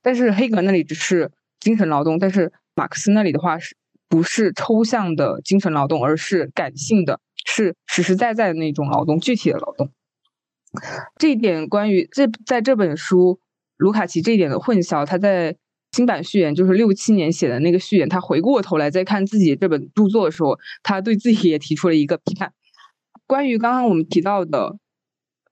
[0.00, 3.76] 但是黑格那里只是精神劳动，但是马克思那里的话是
[4.08, 9.90] 不是抽象的精神劳动，而是感性的，是实实在在的那种劳动，具体的劳动。
[11.18, 13.40] 这一点关于这在这本书
[13.76, 15.56] 卢卡奇这一点的混淆，他在
[15.92, 22.52] 新版序言就是六七年写的那个序言，他回过头来再看自己这本著作的时候，他对自己也提出了一个批判。
[23.26, 24.76] 关于刚刚我们提到的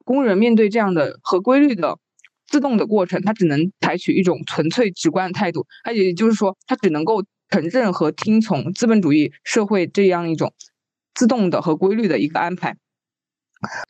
[0.04, 1.98] 工人面对这样的合规律的
[2.46, 10.54] 自动的过程，他只能采取一种纯粹直观的态度，他也就是说，他只能够承认和听从资本主义社会这样一种
[11.14, 12.76] 自动的和规律的一个安排。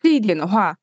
[0.01, 0.77] 这一点的话，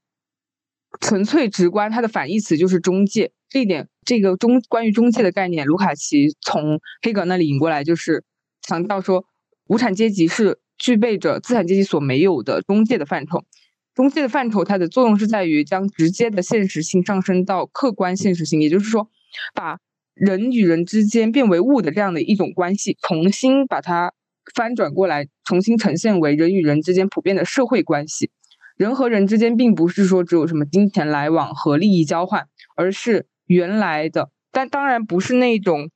[1.00, 3.32] 纯粹直观，它的反义词就是中介。
[3.50, 8.24] 这一点，这个中关于中介的概念，卢卡奇从黑格尔那里引过来，就是
[8.62, 9.26] 强调说，
[9.68, 10.60] 无产阶级是。
[10.78, 13.46] 具备着资产阶级所没有的中介的范畴，
[13.94, 19.10] 中介的范畴它的作用是在于将直接的现实性上升到客观现实性，也就是说，
[19.54, 19.78] 把
[20.14, 24.12] 人与人之间变为物的这样的一种关系，重新把它
[24.54, 28.30] 翻转过来，重新呈现为人与人之间普遍的社会关系。
[28.76, 35.90] 人和人之间并不是说只有什么金钱来往和利益交换，而是原来的，但当然不是那种。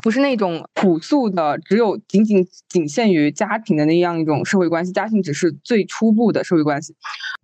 [0.00, 6.94] 不是那种朴素的，只有仅仅仅限于家庭的那样一种社会关系，家庭只是最初步的社会关系。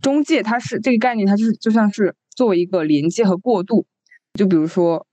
[0.01, 3.87] 中介它是这个概念，它就是就像是作为一个连接和过渡。
[4.35, 5.05] 就比如说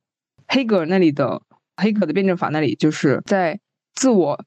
[0.47, 1.41] 黑格尔那里的
[1.75, 3.59] 黑格尔的辩证法那里，就是在
[3.95, 4.45] 自我、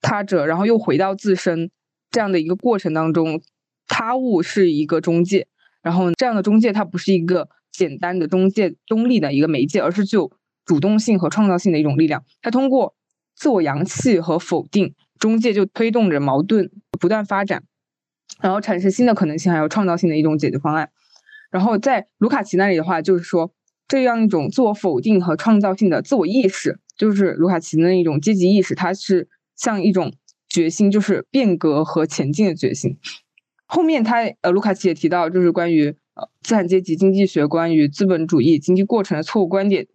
[0.00, 1.68] 他者，然后又回到自身
[2.12, 3.42] 这样的一个过程当中，
[3.90, 5.46] 他物是一个中介，
[5.82, 10.32] 然后这样的中介它不是一个简单的中介中立的一个媒介，而是具有。
[10.66, 12.94] 主动性和创造性的一种力量，它通过
[13.34, 16.70] 自我扬弃和否定，中介就推动着矛盾
[17.00, 17.64] 不断发展，
[18.40, 20.90] 然后产生新的可能性，还有创造性的一种解决方案。
[21.50, 23.52] 然后在卢卡奇那里的话，就是说
[23.88, 30.12] 这样一种自我否定和创造性的自我意识，就是卢卡奇的那一种阶级意识，它是像一种
[30.48, 32.96] 决心，就是变革和前进的决心。
[33.70, 39.86] 后面他呃，卢卡奇也提到，就是关于呃资产阶级经济学关于资本主义经济过程的错误观点。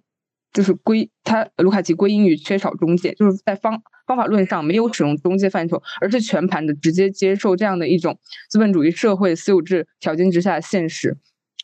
[0.53, 8.17] 就是归他卢卡奇归因于缺少中介，就是在方方法论上没有使用中介范畴，而是全盘的直接接受这样的一种
[8.49, 11.17] 资本主义社会私有制条件之下的现实，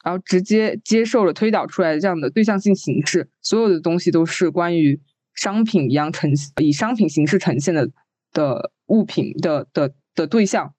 [0.04, 5.00] 然后直接接受了推导出来的这样的对象性形式，所有的东西都是关于
[5.34, 6.30] 商品一样呈
[6.62, 7.90] 以商品形式呈现的
[8.34, 10.74] 的物品的的的对象，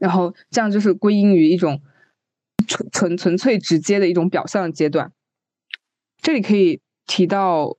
[0.00, 1.80] 然后这样就是归因于一种
[2.66, 5.12] 纯纯纯粹直接的一种表象阶段，
[6.20, 6.80] 这里可以。
[7.06, 7.76] 提到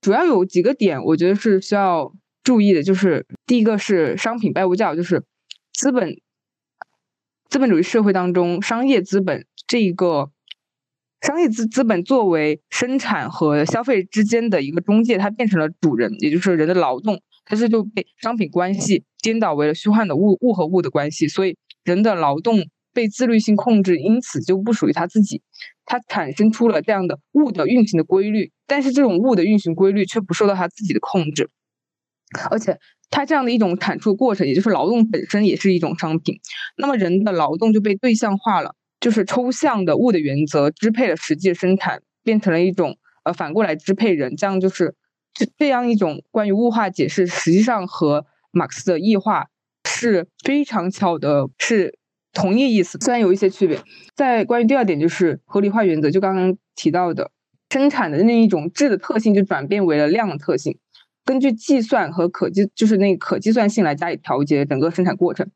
[0.00, 2.80] 主要有几个点，我觉得是需要注意的。
[2.80, 5.24] 就是第一个是商品拜物教，就是
[5.72, 6.20] 资本
[7.50, 10.30] 资本主义社会当中，商业资本这一个
[11.22, 25.40] 商业资资本作为生产和消费之间的一个中介，它变成了主人，也就是人的劳动，它是就被商品关系颠倒为了虚幻的物物和物的关系，所以人的劳动被自律性控制，因此就不属于他自己，
[25.86, 31.48] 他产生出了这样的物的运行的规律，但是这种物的运行规律却不受到他自己的控制，
[32.50, 32.76] 而且
[33.10, 36.40] 他这样的一种产出过程，也就是劳动本身也是一种商品，
[36.76, 38.74] 那么人的劳动就被对象化了。
[39.00, 44.94] 就是抽象的物的原则支配了实际的生产，变成了一种呃反过来支配人，这样就是
[45.34, 49.48] 这这样一种关于物化解释，实际上和马克思的异化
[49.88, 51.98] 是非常巧的，是
[52.32, 53.80] 同一意思，虽然有一些区别。
[54.14, 57.30] 在关于第二点，就是合理化原则，就刚刚提到的
[57.70, 60.78] 生产的那一种质的特性就转变为了量的特性，
[61.24, 65.50] 根据计算和可计就是那可计算性来加以调节整个生产过程，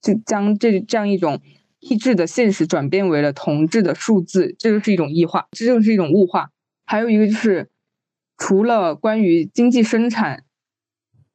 [0.00, 1.40] 就将这这样一种。
[1.84, 6.50] 异质的现实转变为了同质的数字，这就是一种异化，这就是一种物化。
[6.86, 7.70] 还有一个就是，
[8.38, 10.44] 除了关于经济生产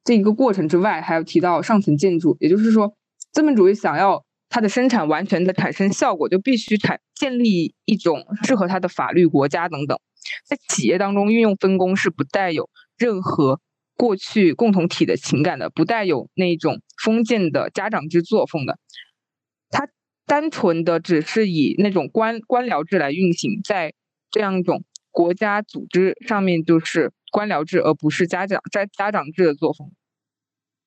[0.08, 2.34] 这一个过程之外，还要提到上层建筑。
[2.40, 2.94] 也就是说，
[3.30, 10.00] 资本主义想要它的生产完全的产生效果，就必须产建立一种适合它的法律、国家等等。
[10.46, 13.60] 在企业当中运用分工是不带有任何
[13.98, 18.78] 过去共同体的情感的，不带有那种封建的家长制作风的。
[19.68, 19.86] 它
[20.24, 23.92] 单纯的只是以那种官官僚制来运行，在
[24.30, 29.90] 这样一种国家组织上面，就是官僚制，而不是家长家家长制的作风。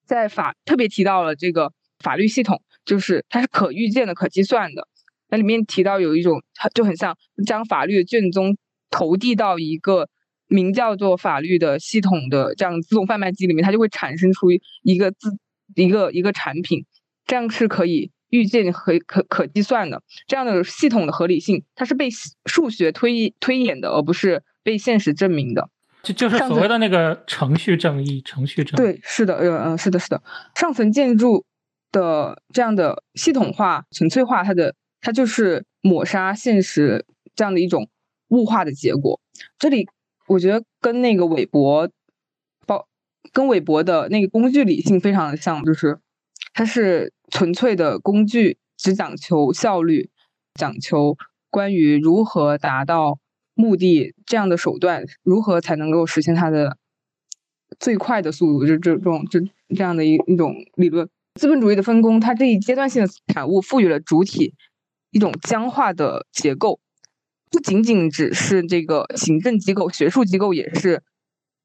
[0.05, 4.87] 在法特别提到了这个法律系统，就是它是可预见的、可计算的。
[5.29, 6.41] 那里面提到有一种，
[6.73, 8.57] 就很像将法律的卷宗
[8.89, 10.09] 投递到一个
[10.47, 14.47] 名叫做法律的系统的这样自动贩卖机里面，它就会产生出
[14.83, 15.37] 一个自
[15.75, 16.85] 一个一个产品，
[17.25, 18.11] 这样是可以。
[18.31, 22.07] 预见和可可计算的这样的系统的合理性，它是被
[22.45, 25.69] 数学推推演的，而不是被现实证明的。
[26.03, 28.77] 就就是所谓的那个程序正义，程序正义。
[28.77, 30.21] 对，是的，呃，嗯，是的，是的。
[30.55, 31.45] 上层建筑
[31.91, 37.89] 的这样的系统化、纯粹化，它的它就是抹杀现实这样的一种
[38.29, 39.19] 物化的结果。
[39.57, 39.87] 这里
[40.27, 41.89] 我觉得跟那个韦伯
[42.65, 42.87] 包
[43.31, 45.99] 跟韦伯的那个工具理性非常的像，就是
[46.53, 47.13] 它是。
[47.31, 50.09] 纯粹的工具只讲求效率，
[50.55, 51.15] 讲求
[51.49, 53.19] 关于如何达到
[53.61, 56.77] 目的这样的手段，如何才能够实现它的
[57.79, 59.39] 最快的速度，就这种这
[59.75, 61.07] 这样的一一种理论。
[61.39, 64.55] 资本主义的分工，它这一阶段性的产物赋予了主体
[65.11, 66.79] 一种僵化的结构，
[67.51, 71.03] 不仅仅只是这个行政机构、学术机构也是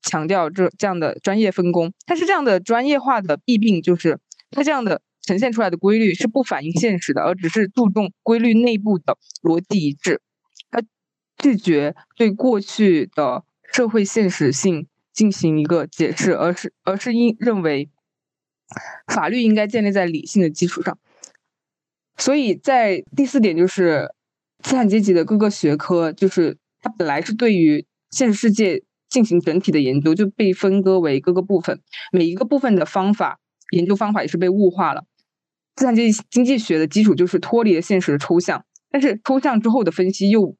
[0.03, 1.93] 强调这这样的专业分工。
[2.07, 4.21] 但是这样的专业化的弊病就是
[4.51, 5.01] 它这样的。
[5.27, 10.21] 呈现出来的规律是不反映现实的，而只是注重规律内部的逻辑一致。
[10.71, 10.81] 它
[11.39, 17.91] 拒绝对过去的社会现实性进行一个解释，而是而是应认为
[19.07, 20.99] 法律应该建立在理性的基础上。
[22.17, 24.13] 所以在第四点，就是
[24.63, 31.81] 资产阶级的各个学科，就是它本来是对于现实世界进行整体的研究，就被分割为各个部分，
[32.11, 33.39] 每一个部分的方法
[33.73, 35.05] 研究方法也是被物化了。
[35.75, 40.57] 资产阶级经济学的基础就是脱离了现实的抽象，但是抽象之后的分析又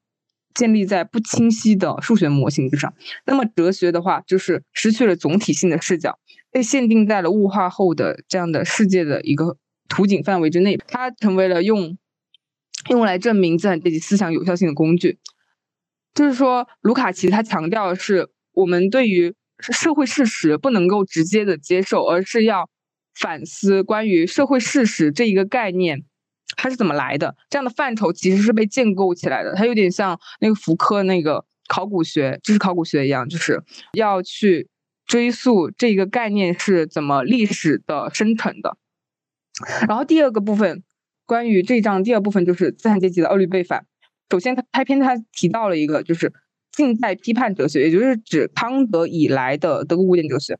[0.57, 2.93] 建立在不清晰的数学模型之上。
[3.25, 6.19] 那么哲学的话，就是失去了总体性的视角，
[6.51, 9.55] 被限定在了物化后的这样的世界的一个
[9.87, 11.97] 图景范围之内，它成为了用
[12.89, 15.19] 用来证明资产阶级思想有效性的工具。
[16.13, 22.69] 就是说，卢卡奇他强调的是，我们对于社会事实不能够直接的接受，而是要。
[23.19, 26.03] 反思关于社会事实这一个概念，
[26.55, 27.35] 它是怎么来的？
[27.49, 29.53] 这样的范畴其实是被建构起来的。
[29.55, 33.61] 它有点像那个福柯那个考古学，知识考古学一样，就是
[33.93, 34.69] 要去
[35.05, 38.77] 追溯这个概念是怎么历史的生成的。
[39.87, 40.83] 然后第二个部分，
[41.25, 43.85] 关于这一章第二部分就是资产阶级的二律背反。
[44.29, 46.31] 首先，他开篇他提到了一个，就是
[46.71, 50.59] 近代批判哲学，也就是指康德以来的德国古典哲学。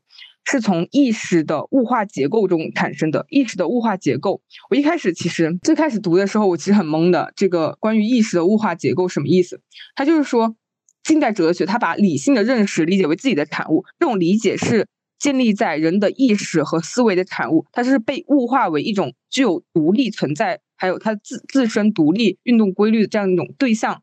[0.50, 3.26] 是从意识的物化结构中产生的。
[3.28, 4.40] 意识的物化结构，
[4.70, 7.30] 我一开始其实最开始读的时候，我其实很懵的。
[7.36, 9.60] 这个关于意识的物化结构什么意思？
[9.94, 10.56] 它就是说，
[11.04, 14.86] 近代哲学它把理性的认识理解为自己的产物，这种理解是
[15.18, 24.02] 建立在人的意识和思维的产物，它是被物化为一种具有独立存在，还有它自自身独立运动规律的这样一种对象，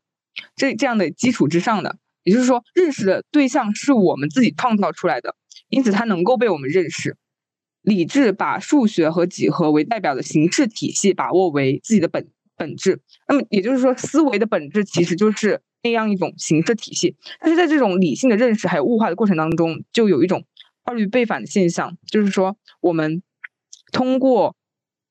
[0.54, 1.96] 这这样的基础之上的。
[2.22, 5.34] 也就是说，认识的对象是我们自己创造出来的。
[5.68, 7.16] 因此，它能够被我们认识。
[7.82, 13.00] 理智把数学和几何为代表的形式体系把握为自己的本本质。
[13.28, 17.14] 那么也就是说，思维的本质其实就是那样一种形式体系。
[17.38, 20.44] 但是在这种理性的认识还有物化的过程当中，就有一种
[20.84, 23.22] 二律背反的现象，就是说我们
[23.92, 24.56] 通过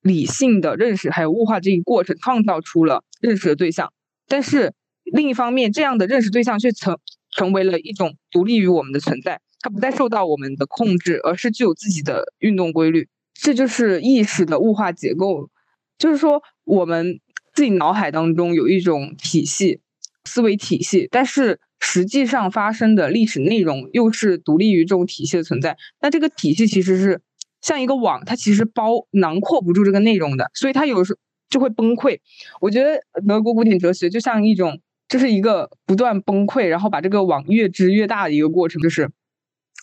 [0.01, 3.93] 理性的认识还有物化这一过程，创造出了认识的对象。
[4.27, 6.99] 但是另一方面，这样的认识对象却成
[7.31, 13.07] 成为了一种独立于我们的存在，它不再受到我们的控制，而是具有自己的运动规律。
[13.33, 15.49] 这就是意识的物化结构，
[15.97, 17.19] 就是说我们
[17.55, 19.79] 自己脑海当中有一种体系、
[20.23, 25.75] 思维体系，但是实际上发生的历史内容又是独立于这种体系的存在。
[25.99, 27.19] 那这个体系其实是
[27.59, 31.17] 像一个网，它其实包囊括不住这个内容的，所以它有时
[31.49, 32.19] 就会崩溃。
[32.61, 38.79] 我觉得德国古典哲学就像一种，就是一个不断崩溃，然后把这个网越织越大的一个过程。
[38.79, 39.09] 就是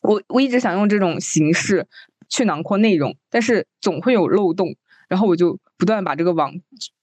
[0.02, 1.86] 我我一直想用这种形式。
[2.28, 4.74] 去囊括内容，但是总会有漏洞，
[5.06, 6.50] 然后我就不断把这个网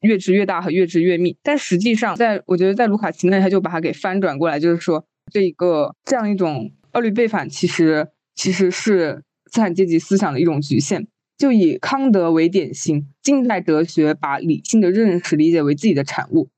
[0.02, 1.38] 越织越大和越织越密。
[1.44, 9.22] 但实际上，在我觉得在卢卡奇那里，他就把它给翻转过来，就是说这一个这样一种二律背反，其实其实是
[9.52, 11.06] 资产阶级思想的一种局限。
[11.38, 16.50] 就以康德为典型，近代哲学把理性的认识理解为自己的产物，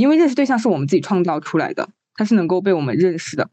[0.00, 3.50] 因为认识对象是我们自己创造出来的，它是能够被我们认识的。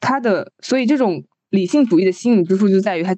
[0.00, 3.16] 它的所以这种理性主义的心理之处就在于他。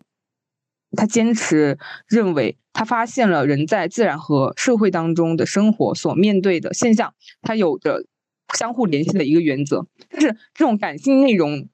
[0.97, 1.79] 他坚持
[2.09, 8.05] 认为，他发现了人在自然和社会当中的生活所面对的现象，它有着
[8.59, 9.87] 相互联系的一个原则。
[10.09, 11.69] 但是，这种感性内容，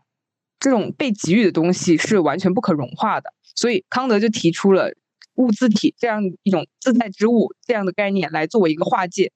[0.61, 3.32] 这种被给予的东西是完全不可融化的。
[3.54, 4.92] 所以，康德就提出了
[5.36, 9.32] 物自体这样一种自在之物这样的概念来作为一个划界。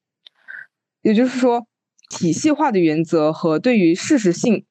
[1.01, 1.66] 也就是说，
[2.11, 4.66] 体系化的原则和对于事实性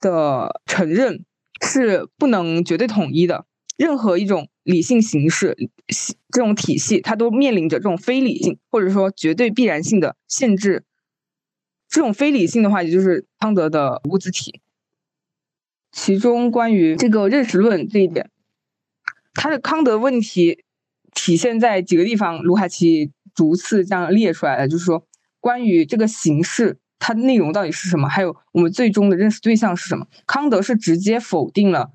[0.00, 1.24] 的承认
[1.64, 3.46] 是不能绝对统一的。
[3.76, 5.56] 任何一种理性形式，
[6.30, 10.84] 这种体系，它都面临着这种非理性或者说绝对必然性的限制。
[11.88, 14.60] 这种非理性的话，也就是康德的物自体。
[15.90, 18.30] 其中关于这个认识论这一点，
[19.32, 20.64] 他的康德问题
[21.12, 25.06] 体现在几个地方，卢卡奇逐次这样列出来的，就是说
[25.40, 30.06] 关于这个形式，它的内容到底是什么，还有我们最终的认识对象是什么。
[30.26, 31.90] 康德是直接否定了。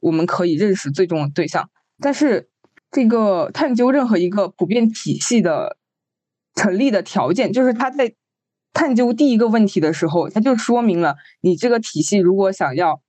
[0.00, 2.50] 我们可以认识最终的对象，但是
[2.90, 5.78] 这个探究任何一个普遍体系的
[6.54, 8.12] 成立的条件，就是他在
[8.74, 13.00] 探究第一个问题的时候，他就说明了你这个体系如果想要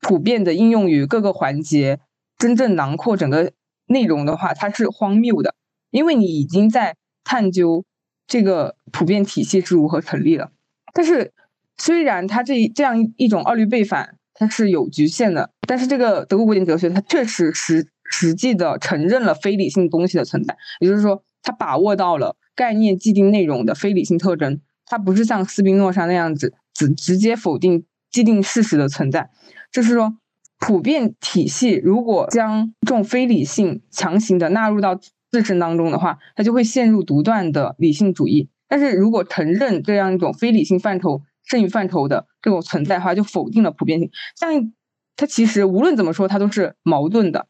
[0.00, 2.00] 普遍的应用于各个环节，
[2.38, 3.52] 真正囊括整个
[3.86, 5.54] 内容的话，它是荒谬的，
[5.90, 7.84] 因为你已经在探究
[8.26, 10.52] 这个普遍体系是如何成立了。
[10.96, 11.32] 但是
[11.76, 14.16] 虽然他这这样一种二律背反。
[14.38, 29.30] 它是有局限的，但是这个德国古典哲学，它确实实实际的承认了非理性东西的存在，也就是说，它把握到了概念既定内容的非理性特征，它不是像斯宾诺莎那样子只直接否定既定事实的存在。
[29.72, 30.18] 就是说，
[30.58, 38.50] 普遍体系如果将这种非理性强行的纳入到自身当中的话，它就会陷入独断的理性主义。
[38.68, 44.10] 但是如果承认这样一种非理性范畴，剩余范畴的这种存在的话，就否定了普遍性。
[44.34, 44.72] 像
[45.14, 47.46] 它其实无论怎么说，它都是矛盾的，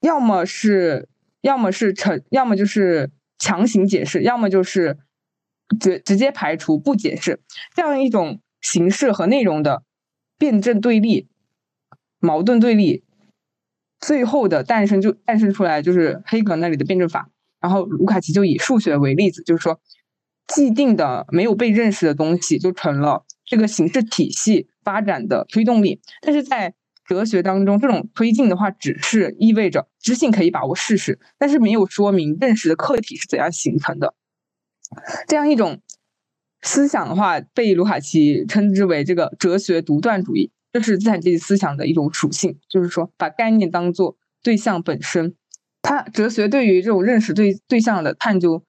[0.00, 1.08] 要么是
[1.40, 4.98] 要么是成，要么就是强行解释，要么就是
[5.80, 7.40] 直直接排除不解释。
[7.74, 9.82] 这样一种形式和内容的
[10.38, 11.28] 辩证对立、
[12.20, 13.02] 矛盾对立，
[13.98, 17.28] 最后的诞生就诞生出来就是黑格那里的辩证法。
[17.60, 19.80] 然后卢卡奇就以数学为例子，就是说。
[20.46, 26.00] 既定的没有被认识的东西，就成了这个形式体系发展的推动力。
[26.22, 26.74] 但是在
[27.04, 34.14] 哲学当中，这种推进的话，只是意味着知性可以把握事实，但是没有说明认识的客体是怎样形成的。
[35.26, 35.80] 这样一种
[36.62, 45.34] 思想的话，被卢卡奇称之为这个哲学独断主义，这是资产阶级思想的一种属性，就是说把概念当做对象本身。
[45.82, 48.64] 他哲学对于这种认识对对象的探究。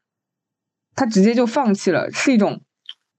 [0.97, 2.59] 他直接就放弃了，是一种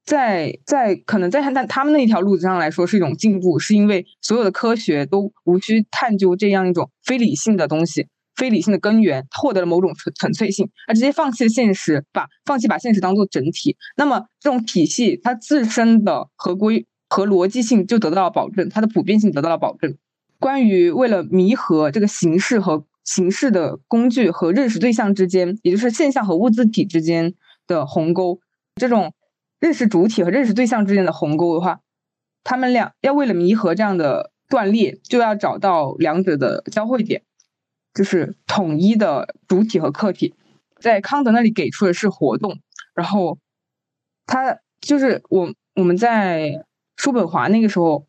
[0.05, 19.95] 在在可能在他但他们那一条路子上来说是一种进步，是因为所有的科学都无需探究这样一种非理性的东西，非理性的根源，获得了某种纯纯粹性，而直接放弃了现实，把放弃把现实当做整体，那么这种体系它自身的合规和逻辑性就得到了保证，它的普遍性得到了保证。
[20.37, 27.33] 关于为了弥合这个形式和形式的工具和认识对象之间，也就是现象和物质体之间。
[27.69, 28.41] 的鸿沟，
[28.75, 29.13] 这种
[29.59, 31.79] 认识主体和认识对象之间的鸿沟的话，
[32.43, 37.21] 他们俩要为了弥合这样的断裂，就要找到两者的交汇点，
[37.93, 40.33] 就是统一的主体和客体。
[40.81, 42.59] 在康德那里给出的是活动，
[42.95, 43.37] 然后
[44.25, 46.65] 他就是我我们在
[46.95, 48.07] 叔本华那个时候，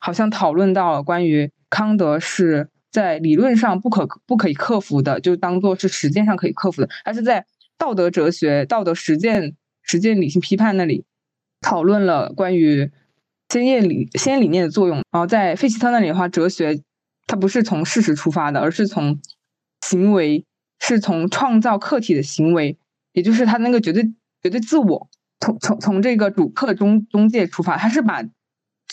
[0.00, 7.46] 好像讨论到了关于康德是在理论上不可不可以克服的，就当做是实践上可以克服的，他是在
[7.78, 11.04] 道德哲学、道德实践、实践理性批判那里
[11.60, 12.90] 讨论了关于
[13.48, 14.96] 先验理先理念的作用。
[15.10, 16.82] 然后在费希特那里的话，哲学
[17.26, 19.20] 它不是从事实出发的，而是从
[19.80, 20.44] 行为，
[20.80, 22.76] 是从创造客体的行为，
[23.12, 24.12] 也就是他那个绝对
[24.42, 25.08] 绝对自我。
[25.40, 28.24] 从从从这个主客中中介出发，他是把，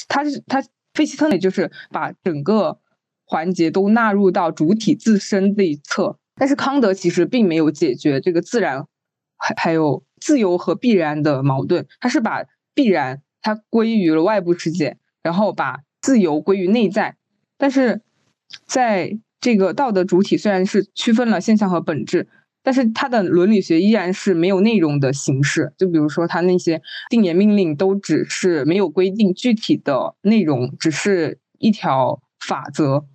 [0.07, 0.63] 他是他
[0.93, 2.79] 费希特里，就是把整个
[3.25, 6.19] 环节都纳入到主体自身这一侧。
[6.35, 8.85] 但是康德其实并没有解决这个自然
[9.37, 17.15] 还还有自由和必然的矛盾，他是把必然它归于了外部世界，然后把自由归于内在。
[17.57, 18.01] 但是
[18.65, 22.27] 在这个道德主体虽然是区分了现象和本质。
[22.65, 26.81] 但是他的伦理学依然是没有内容的形式，就比如说他那些
[27.11, 33.05] 定言命令都只是没有规定具体的内容，只是一条法则。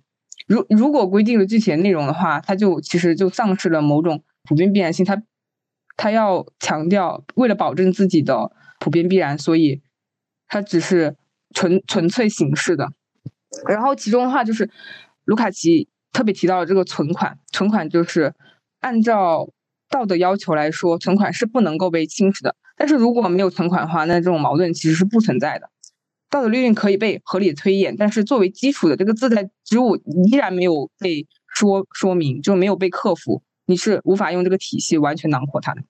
[0.51, 5.05] 如如果规定了具体的内容的话，他就其实就丧失了某种普遍必然性。
[5.05, 5.21] 他
[5.95, 9.81] 他要强调为了保证自己的普遍必然，所以
[10.47, 11.15] 他只是
[11.53, 12.89] 纯纯粹形式的。
[13.67, 14.69] 然后其中的话就是
[15.25, 18.33] 卢卡奇特别提到了这个存款，存款就是。
[18.81, 19.47] 按照
[19.91, 22.55] 道德要求来说，存款是不能够被侵蚀的。
[22.75, 25.69] 但是如果没有存款的话，那这种矛盾其实是不存在的。
[26.31, 33.43] 道德律令可以被合理推演，但是作为基础的这个自在之物依然没有被说说明，就没有被克服。
[33.65, 35.83] 你是无法用这个体系完全囊括它的。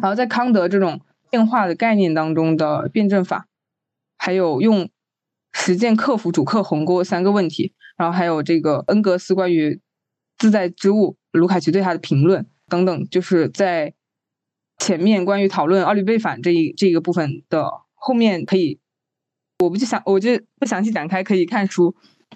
[0.00, 3.48] 然后在康德这种变化的概念当中的辩证法，
[4.18, 4.88] 还有用
[5.52, 9.80] 实践克服主客鸿沟三个问题，然后还有这个恩格斯关于
[10.38, 11.16] 自在之物。
[11.32, 13.94] 卢卡奇对他的评论等等，就是在
[14.76, 18.78] 前面关于讨论二律背反这一这一个部分的后面可以，
[19.62, 21.94] 我不就想我就不详细展开，可以看书。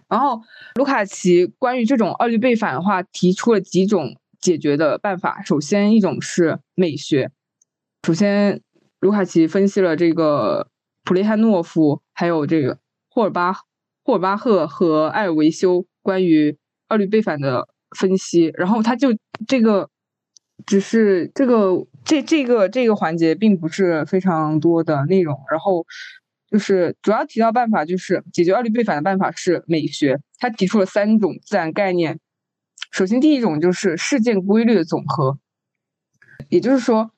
[0.09, 0.41] 然后
[0.77, 5.43] 卢卡奇关于这种二律背反的话，提出了几种解决的办法。
[5.43, 7.31] 首先一种是美学，
[8.07, 8.61] 首先
[9.01, 10.68] 卢卡奇分析了这个
[11.05, 12.79] 普雷汉诺夫，还有这个
[13.11, 13.53] 霍尔巴
[14.05, 16.57] 霍尔巴赫和艾尔维修关于
[16.89, 17.68] 二律背反的。
[17.97, 19.16] 分析，然后他就
[19.47, 19.89] 这个
[20.66, 25.87] 只是这个这这个这个环节并不是非常多的内容，然后
[26.51, 32.21] 就是主要提到办法就是解决二律背反的办法是美学，他提出了三种自然概念。
[32.91, 35.39] 首先第一种就是事件规律的总和，
[36.49, 37.11] 也就是说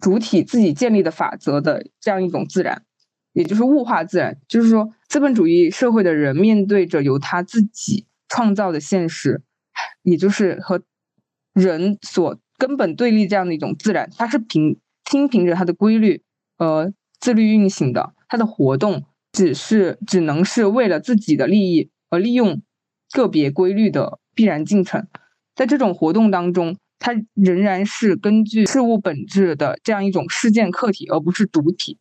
[0.00, 2.84] 主体自己建立的法则的这样一种自然，
[3.32, 9.42] 也就是物化自然，就是说资本主义社会的人面对着由他自己创造的现实。
[10.02, 10.82] 也就是和
[11.52, 16.24] 人所根本对立这样的一种自然，它是凭听凭着它的规律
[16.56, 22.62] 呃自律运行的，它的活动只是只能是为了自己的利益而利用
[23.12, 25.08] 个别规律的必然进程，
[25.56, 31.98] 在这种活动当中，它仍然是根据事物本质的这样一种事件客体，而不是主体，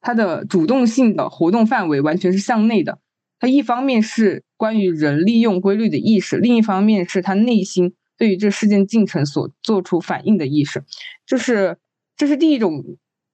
[0.00, 2.98] 它的主动性的活动范围完全是向内的。
[3.38, 10.84] 它一方面是关于人利用规律的意识，另一方面是他内心对于这事件进程所做出反应的意识，
[11.26, 11.76] 就是
[12.16, 12.82] 这是第一种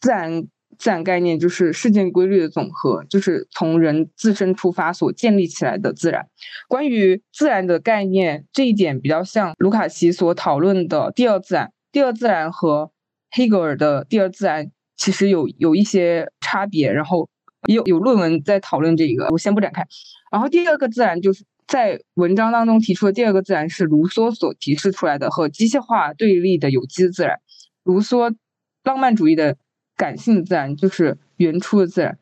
[0.00, 0.48] 自然
[0.80, 6.26] 自然概念，就是事件规律的总和，就是从人自身出发所建立起来的自然。
[6.66, 11.72] 关于自然的概念，这一点比较像卢卡奇所讨论的第二自然。
[11.92, 12.90] 第二自然和
[13.30, 17.28] 黑格尔的第二自然其实有有一些差别，然后。
[17.68, 19.86] 有有论文在讨论这个，我先不展开。
[20.32, 27.38] 然后第二个自然就是在文章当中提出的第二个自然是卢梭所提示出来的和机械化对立的有机自然。
[27.84, 28.34] 卢梭
[28.82, 29.58] 浪漫主义的
[30.00, 32.18] 感性的自然就是原初的自然。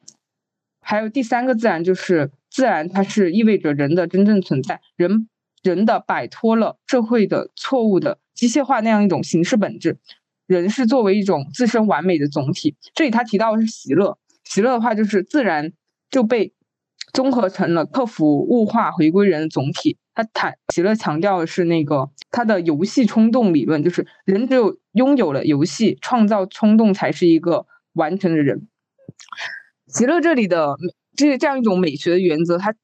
[0.80, 5.28] 还有第三个自然就是自然，它是意味着人的真正存在，人
[5.62, 9.96] 人的摆脱了社会的错误的机械化那样一种形式本质，
[10.48, 12.74] 人是作为一种自身完美的总体。
[12.96, 14.18] 这里他提到的是喜乐。
[14.42, 15.72] 喜乐的话，就是自然
[16.10, 16.52] 就被
[17.12, 19.96] 综合成了克服物化、回归人的总体。
[20.14, 28.66] 他谈极乐强调的是那个他的游戏冲动理论，就是人只有拥有了游戏创造冲动，才是一个完成的人。
[29.86, 30.76] 极乐这里的
[31.16, 32.74] 这这样一种美学的原则，它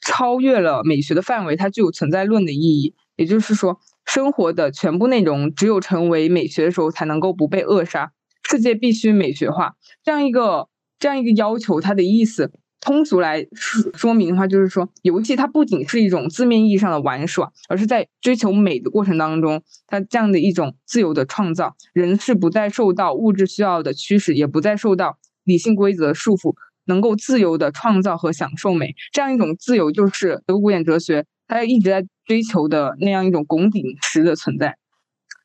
[0.00, 2.94] 超越了美学的范围，它具有存在论的意义。
[3.16, 8.12] 也就是说，生活的全部内容只有成为美学的时候，才能够不被扼杀。
[8.48, 10.68] 世界必须美学化，这样一个。
[10.98, 26.54] 这样一个要求，它的意思通俗来说说明的话，就是说游戏它不仅是一种字面意义上的玩耍，而是在追求美的过程当中，它这样的一种自由的创造，人是不再受到物质需要的驱使，也不再受到理性规则束缚，
[26.86, 28.94] 能够自由的创造和享受美。
[29.12, 34.76] 这样一种自由，就是德国古典哲学它一直在追求的那样一种拱顶石的存在。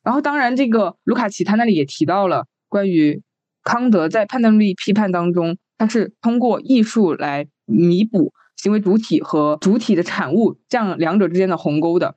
[0.02, 3.22] 然后，当然，这个卢卡奇他那里也提到了关于
[3.64, 12.16] 康德在判断力批判当中，它是通过艺术来弥补行为主体和主体的产物这样两者之间的鸿沟的。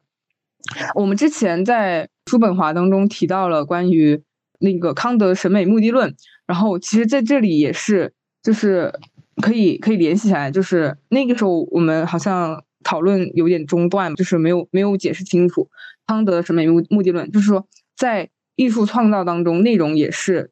[0.95, 4.22] 我们之前在叔本华当中提到了关于
[4.60, 8.93] 那个康德审美目的论，然后其实在这里也是就是
[9.41, 15.70] 可以可以联系起来，就是那个时候我们好像讨论有点中断，就是没有没有解释清楚。
[16.05, 20.51] 康德的审美目目的论就是说，在艺术创造当中，内容也是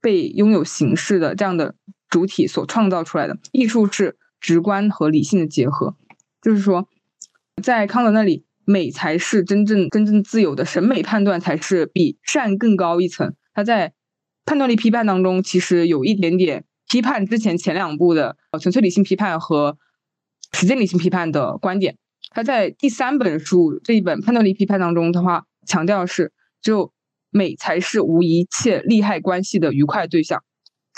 [0.00, 1.74] 被拥有形式的这样的
[2.10, 3.38] 主体所创造出来的。
[3.52, 5.96] 艺术是直观和理性的结合，
[6.42, 6.88] 就是说，
[7.62, 13.34] 在康德那里，美才是真正真正自由的，审美判断才是比善更高一层。
[13.54, 13.92] 他在
[14.44, 19.78] 判断力批判当中，其实有一点点批判之前前两部的纯粹理性批判和
[20.52, 21.96] 实践理性批判的观点。
[22.30, 26.32] 他在第三本书这一本判断力批判当中的话，强调是
[26.62, 26.92] 只有
[27.30, 30.42] 美才是无一切利害关系的愉快对象。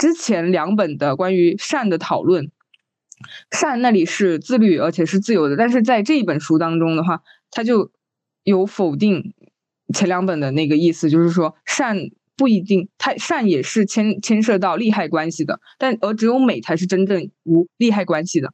[0.03, 2.51] 之前两本的关于善的讨论，
[3.53, 7.23] 善那里是自律而且是自由的，但是在这一本书当中的话，
[7.53, 7.93] 他就
[8.43, 9.33] 有否定
[9.95, 18.53] 前两本的那个意思，就是说善不一定它善也是牵牵涉到利害关系的，但而只有美才是真正无利害关系的。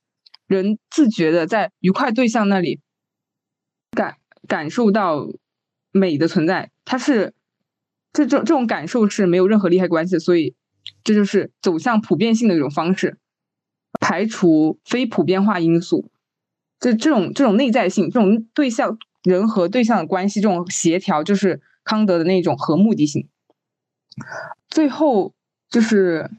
[0.48, 2.80] 人自觉的在愉快对象那里
[3.92, 5.26] 感感受到
[5.92, 7.32] 美的存在，它是
[8.12, 10.54] 这这这种感受是没有任何利害关系，所以
[11.04, 13.18] 这就是走向普遍性的一种方式，
[14.00, 16.10] 排除非普遍化因素。
[16.80, 23.28] 这这种这种内在性，这种对象人和对象的关系，这种协调，就是康德的那种和目的性。
[24.68, 25.34] 最后
[25.70, 26.30] 就是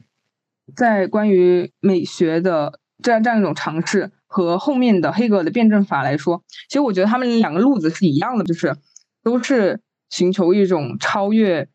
[0.76, 2.78] 在关于美学的。
[3.02, 8.76] 这样这样一种尝试和后面的黑格尔的辩证法来说，其实我觉得他们两个路子是一样的，就是
[9.22, 9.80] 都是
[10.10, 11.66] 寻求一种超越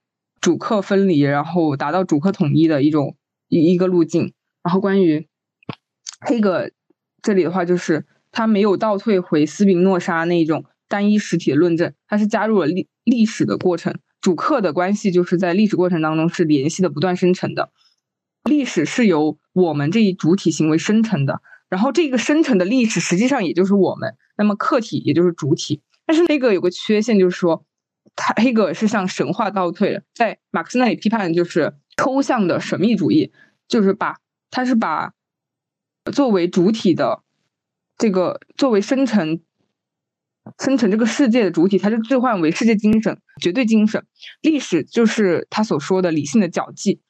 [0.45, 3.17] 主客分离，然后达到主客统一的一种
[3.47, 4.31] 一一个路径。
[4.61, 5.27] 然后关于
[6.21, 6.69] 黑格
[7.23, 17.71] 这里的话，就是他没有倒退回斯宾诺莎那种单一实体的论证，他是加入了历历史的过程，主客的关系就是在历史过程当中是联系的不断生成的。
[18.43, 25.81] 历史是由我们这一主体行为生成的，然后这个生成的历史实际上也就是我们，那么客体也就是主体。
[26.05, 27.65] 但是那个有个缺陷，就是说，
[28.15, 33.31] 他黑格尔是向神话倒退的，在马克思那里批判的就是抽象的神秘主义，
[33.67, 34.17] 就是把
[34.49, 35.13] 他是把
[36.13, 37.23] 作为主体的
[37.97, 39.41] 这个作为生成
[40.59, 44.05] 生成这个世界的主体，他就置换为世界精神、绝对精神。
[44.41, 47.01] 历史就是他所说的理性的脚迹。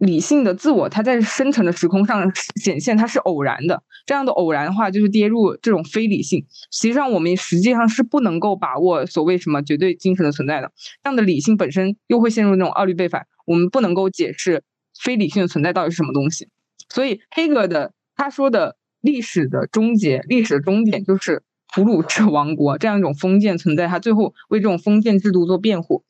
[0.00, 3.82] 理性的自我，它在深层的时空上显现，它是偶然的。
[4.06, 6.46] 这样的偶然的话，就是跌入这种非理性。
[6.72, 10.72] 实际上，我们实际上是不能够把握所谓什么绝对精神的存在的。
[11.04, 14.64] 这样的理性本身又会陷入那种二律背反，我们不能够解释
[14.98, 16.48] 非理性的存在到底是什么东西。
[16.88, 21.42] 所以，黑格尔的他说的历史的终结，历史的终点就是
[21.74, 23.86] 普鲁士王国这样一种封建存在。
[23.86, 26.04] 他最后为这种封建制度做辩护，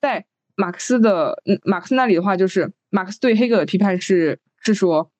[0.00, 0.26] 在。
[0.60, 5.10] 马克思的，马克思那里的话，就是马克思对黑格尔的批判是是说，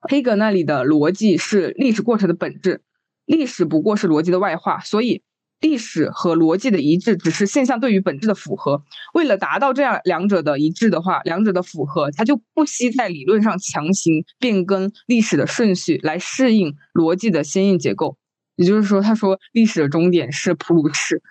[0.00, 2.82] 黑格尔那里的逻辑是历史过程的本质，
[3.24, 5.22] 历史不过是逻辑的外化，所以
[5.60, 8.82] 历史和逻辑的一致只是现象对于本质的符合。
[9.14, 18.16] 为了达到这样两者的一致的话，两者的符合，他就不惜在理论上强行变更历史的顺序来适应逻辑的先验结构。
[18.56, 21.22] 也就是说，他说历史的终点是普鲁士。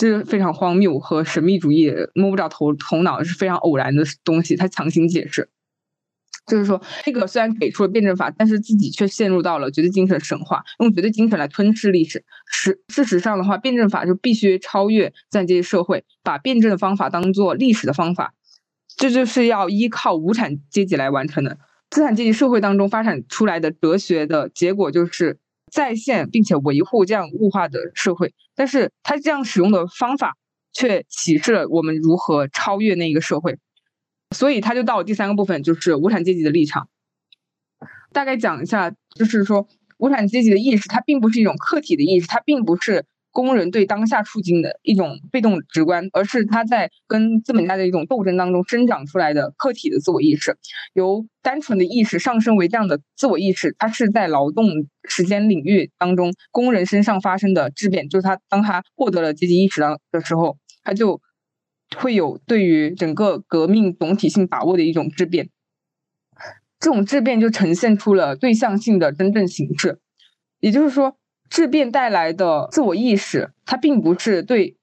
[0.00, 4.56] 这是非常荒谬和神秘主义摸不着头头脑，是非常偶然的东西。
[4.56, 5.50] 他强行解释，
[6.46, 12.24] 就是说，黑格虽然给出了辩证法，但是自己却陷入到了绝对精神神话，用绝对精神来吞噬历史。
[12.50, 18.32] 实事实上的话，辩证法就必须超越资产阶级社会，把辩证的方法当做历史的方法，
[18.96, 21.58] 这就是要依靠无产阶级来完成的。
[21.90, 25.38] 资产阶级社会当中发展出来的哲学的结果就是。
[25.72, 30.36] 再现并且维护这样物化的社会，但是他这样使用的方法
[30.70, 33.58] 却启示了我们如何超越那一个社会，
[34.36, 36.90] 所以他就到第三个部分，就是无产阶级的立场。
[38.12, 50.56] 大概讲一下，就是说无产阶级的意识，它并不是一种客体的意识，它并不是工人对当下处境的一种被动直观，而是他在跟资本家的一种斗争当中生长出来的客体的自我意识，
[50.94, 54.66] 由单纯的意识上升为这样的自我意识，它是在劳动
[55.08, 61.20] 时间领域当中工人身上发生的质变，就是他当他获得了阶级意识的的时候，他就
[61.96, 65.48] 会有对于整个革命总体性把握的一种质变。
[66.80, 70.00] 这种质变就呈现出了对象性的真正形式，
[70.60, 71.18] 也就是说，
[71.50, 74.76] 质变带来的自我意识，它并不是对，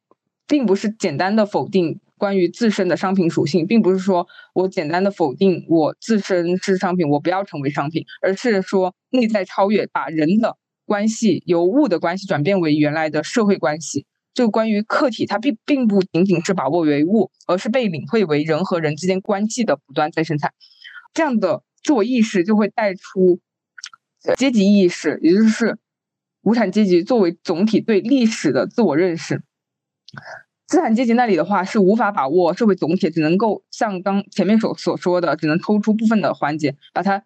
[0.46, 14.06] 并不是简单的否定关于自身的商品属性，并不是说我简单的否定我自身是商品，我不要成为商品，而是说内在超越，把人的关系由物的关系转变为原来的社会关系。
[14.34, 20.54] 就关于客体，它并并不仅仅是把握为物，而是被领会为人和人之间关系的不断再生产，
[21.14, 21.64] 这样的。
[21.84, 23.40] 自我意识就会带出
[24.36, 25.78] 阶级意识，也就是
[26.48, 29.44] 无产阶级作为总体对历史的自我认识。
[30.66, 37.26] 资产阶级那里的话是无法把握社会总体，只能够像刚前面所所说的，只能抽出部分的环节，把它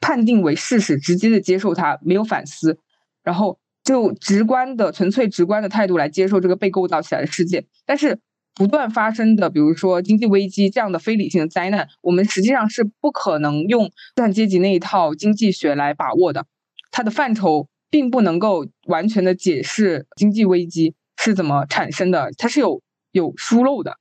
[0.00, 2.78] 判定为事实，直接的接受它，没有反思，
[3.24, 7.66] 然后就直观的、纯粹直观的态度来接受这个被构造起来的世界。
[7.84, 8.20] 但是。
[8.54, 16.44] 不断发生的，比如说经济危机这样的非理性的灾难，我们实际上是不可能用资产阶级那一套经济学来把握的。
[16.90, 22.80] 它的范畴并不能够完全的解释经济危机是怎么产生的，它是有
[23.10, 23.98] 有疏漏的。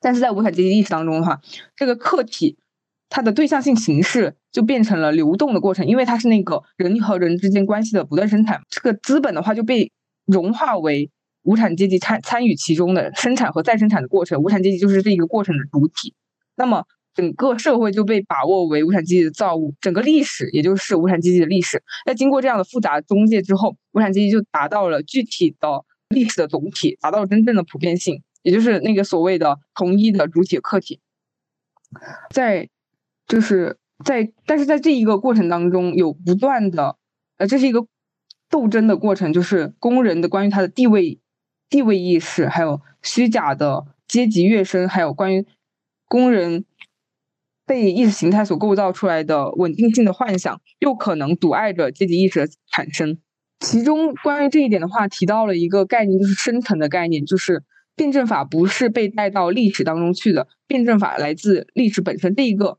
[0.00, 1.40] 但是在无产阶级意识当中的话，
[1.74, 2.56] 这个客体
[3.08, 8.62] 它的对象性形式就变成了流动的过程，因为它是那个人和人之间关系的不断生产。
[8.70, 9.90] 这个资本的话就被
[10.24, 11.10] 融化为。
[11.44, 16.14] 无产阶级参参与其中的生产和再生产的过程，无产阶级就是这一个过程的主体。
[16.54, 16.84] 那么
[17.14, 21.82] 整个社会就被把握为无产阶级的造物，整个历史也就是无产阶级的历史。
[22.06, 31.00] 在经过这样的复杂中介之后，无产阶级就达到了具体的历史的总体，达到了真正的普遍性，也就是那个所谓的统一的主体客体。
[32.30, 32.68] 在
[33.26, 36.96] 就是在但是在这一个过程当中，有不断的
[37.36, 37.86] 呃，这是一个
[38.48, 41.18] 斗争的过程，就是工人的关于他的地位。
[41.70, 45.46] 地位意识，还有虚假的阶级跃升，还有关于
[46.04, 46.66] 工人
[47.66, 53.18] 被意识形态所构造出来的稳定性的幻想，又可能阻碍着阶级意识的产生。
[53.60, 57.62] 其中关于这一点的话，提到了一个概念，就是深层的概念，就是
[57.94, 62.34] 辩证法不是被带到历史当中去的，辩证法来自历史本身。
[62.34, 62.78] 这一个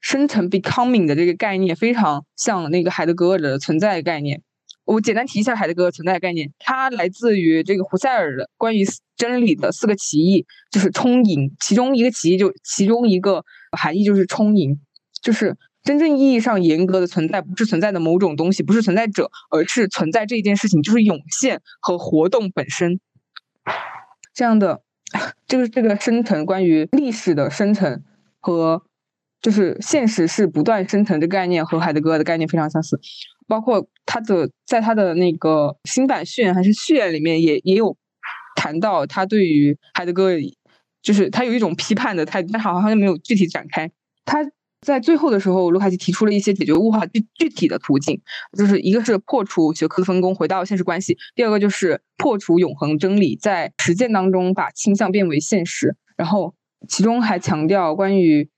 [0.00, 4.42] 深层 becoming 的这个概念，非常像那个海德格尔的存在概念。
[4.86, 8.84] 我简单提一下海德格尔存在的概念，它来自于这个胡塞尔的关于
[9.16, 11.54] 真理的四个歧义，就是充盈。
[11.60, 13.44] 其中一个歧义就其中一个
[13.76, 14.78] 含义就是充盈，
[15.20, 23.00] 就是真正意义上严格的存在不是存在的某种东西，不是存在者，而是存在这件事情，就是涌现和活动本身。
[24.32, 24.82] 这样的，
[25.48, 28.04] 就是这个生成关于历史的生成
[28.38, 28.82] 和
[29.40, 33.00] 就是现实是不断生成的概念和海德格尔的概念非常相似。
[33.46, 37.96] 包括他的在他的那个新版序言还是序言里面也也有
[38.56, 40.40] 谈到他对于海德格尔，
[41.02, 43.90] 就是他有一种批判的态度，但好像没有具体展开。
[44.24, 44.38] 他
[44.82, 48.20] 在最后的时候，卢卡奇提出了一些解决物化具具体的途径，
[48.56, 55.96] 就是一个是破除学科分工，回到现实关系；第二个就是破除永恒真理，在实践当中把倾向变为现实。
[56.16, 56.54] 然后
[56.88, 58.48] 其中还强调关于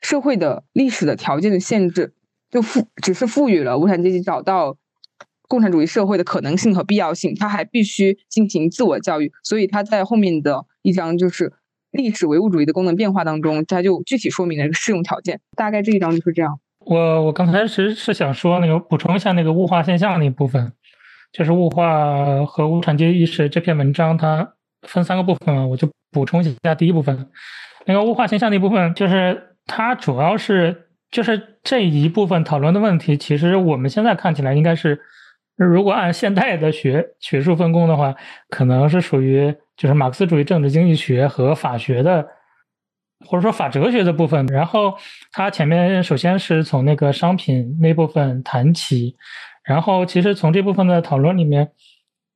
[0.00, 2.14] 社会的历史的条件的限制。
[2.52, 4.76] 就赋只是赋予了无产阶级找到
[5.48, 9.32] 共产主义社会的可能性和必要性，他还必须进行自我教育。
[9.42, 11.50] 所以他在后面的一章就是
[11.90, 15.40] 历史唯物主义的功能变化当中，他就具体说明了这个适用条件。
[15.56, 16.60] 大概这一章就是这样。
[16.80, 20.72] 我我刚才是是想说那个补充一下那个物化现象那部分，
[21.32, 24.52] 就是物化和无产阶级意识这篇文章它
[24.86, 27.30] 分三个部分嘛，我就补充一下第一部分，
[27.86, 30.88] 那个物化现象那部分就是它主要是。
[31.12, 34.98] 就是这一部分讨论的问题，其实我们现在看起来应该是，
[35.56, 38.14] 如果按现代的学学术分工的话，
[38.48, 42.26] 可能是属于就是马克思主义政治经济学和法学的，
[43.26, 44.46] 或者说法哲学的部分。
[44.46, 44.94] 然后
[45.32, 49.14] 它前面首先是从那个商品那部分谈起，
[49.64, 51.72] 然后其实从这部分的讨论里面，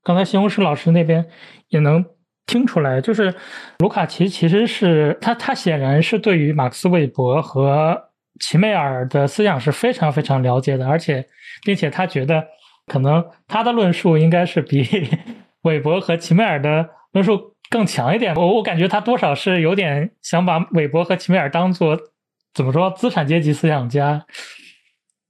[0.05, 1.27] 刚才西红柿老师那边
[1.69, 2.05] 也能
[2.45, 3.35] 听出来，就是
[3.79, 8.11] 卢卡奇其实是他他显然是对于马克思韦伯和
[8.41, 11.27] 齐美尔的思想是非常非常了解的，而且，
[11.65, 12.47] 并且他觉得
[12.87, 14.87] 可能他的论述应该是比
[15.63, 18.35] 韦伯和齐美尔的论述更强一点。
[18.35, 21.99] 我我感觉他多少是有点想把韦伯和齐美尔当做
[22.55, 24.25] 怎么说资产阶级思想家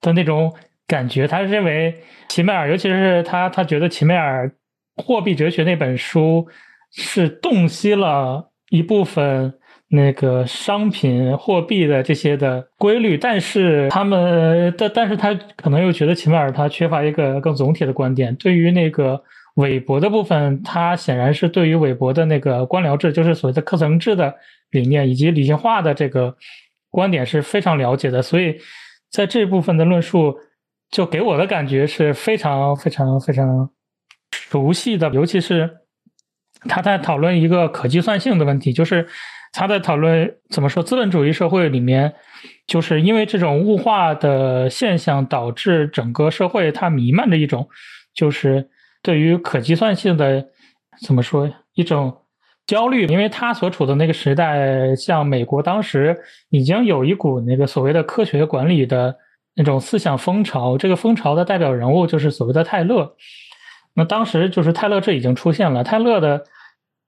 [0.01, 0.55] 的那种
[0.87, 1.27] 感觉。
[1.27, 4.53] 他认为齐美尔，尤其是他他觉得齐美尔
[4.97, 6.47] 货币哲学那本书
[6.93, 18.35] 是洞悉了一部分那个商品货币的这些的规律，但是他们但但是他可能又觉得齐迈尔他缺乏一个更总体的观点。
[18.37, 19.23] 对于那个
[19.55, 24.35] 韦伯的部分，他显然是对于韦伯的那个官僚制，就是所谓的科层制的
[24.71, 26.37] 理念以及理性化的这个
[26.91, 28.59] 观点是非常了解的，所以
[29.11, 30.37] 在这部分的论述，
[30.91, 33.71] 就给我的感觉是非常非常非常。
[34.33, 35.69] 熟悉的，尤其是
[36.69, 39.07] 他在讨论一个可计算性的问题，就是
[39.57, 42.15] 他在讨论怎么说资本主义社会里面，
[42.67, 47.67] 就是因为这种物化的现象导致整个社会它弥漫着一种，
[48.15, 48.69] 就是
[49.03, 50.47] 对于可计算性的
[51.01, 52.19] 怎么说一种
[52.67, 56.19] 焦虑，因为他所处的那个时代，像美国当时
[56.51, 59.17] 已经有一股那个所谓的科学管理的
[59.55, 63.15] 那种思想风潮，这个风潮的代表人物就是所谓的泰勒。
[63.95, 65.83] 那当时就是泰勒，这已经出现了。
[65.83, 66.45] 泰勒的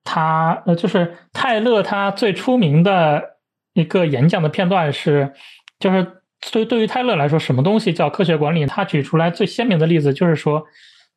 [0.04, 3.36] 他呃，就是泰勒他最出名的
[3.74, 5.32] 一个演讲的片段是，
[5.78, 8.64] 就是对对于泰勒来说，什么东西叫科学管理？
[8.64, 10.64] 他举出来最鲜明的例子就是说，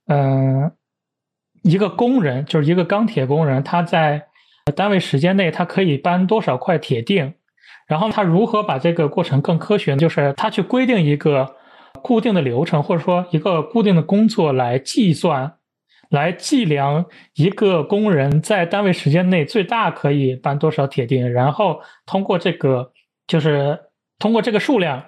[0.08, 0.72] 嗯，
[1.64, 4.26] 一个工人就是一个钢铁工人，他在
[4.76, 7.34] 单位时间内他可以搬多少块铁锭，
[7.88, 9.96] 然后他如何把这个过程更科学？
[9.96, 11.56] 就是他去规定一个
[12.04, 15.54] 固定的流程，或者说一个固定的工作来计算。
[16.12, 17.06] 来计量
[17.36, 22.92] 一个工人在单位时间内最大可以搬多少铁钉，然后通过这个
[23.26, 23.80] 就是
[24.20, 25.04] 通过这个数量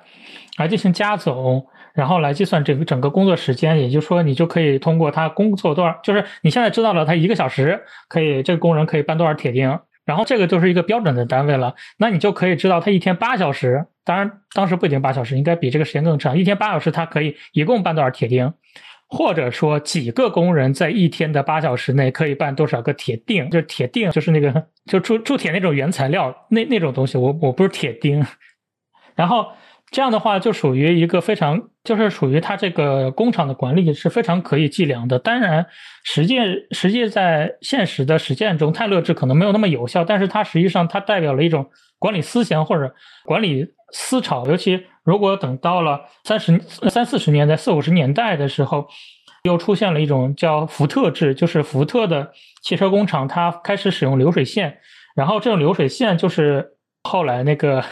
[0.58, 3.82] 来进行加总，然后来计算整个整个工作时间。
[3.82, 11.76] 也就是说，你就可以通过他工作多少，就是你现在知道了他一个小时可以这个工人可以搬多少铁钉，然后这个就是一个标准的单位了。
[11.98, 16.38] 那你就可以知道他一天八小时，当然当时不一定八小时，应该比这个时间更长。
[16.38, 18.54] 一天八小时，他可以一共搬多少铁钉？
[19.16, 23.48] 或者说几个工人在一天的八小时内可以办多少个铁锭？
[23.52, 27.16] 就是铁锭，就是那个就铸铸铁那种原材料，那那种东西。
[27.16, 28.26] 我我不是铁钉。
[29.14, 29.46] 然后
[29.92, 35.20] 这样的话，就属于一个非常，就是属于它这个工厂的管理是非常可以计量的。
[35.20, 35.68] 当然，
[36.04, 36.38] 实际
[36.72, 42.96] 实际在现实的实践中，泰勒制可能没有那么有效，但是它实际上它代表了一种管理思想或者
[43.26, 44.84] 管理思潮，尤其。
[45.04, 48.88] 如果等到了三十三四十年代、四五十年代的时候，
[49.44, 52.32] 又出现了一种叫福特制，就是福特的
[52.62, 54.78] 汽车工厂，它开始使用流水线。
[55.16, 56.72] 然后这种流水线就是
[57.04, 57.84] 后来那个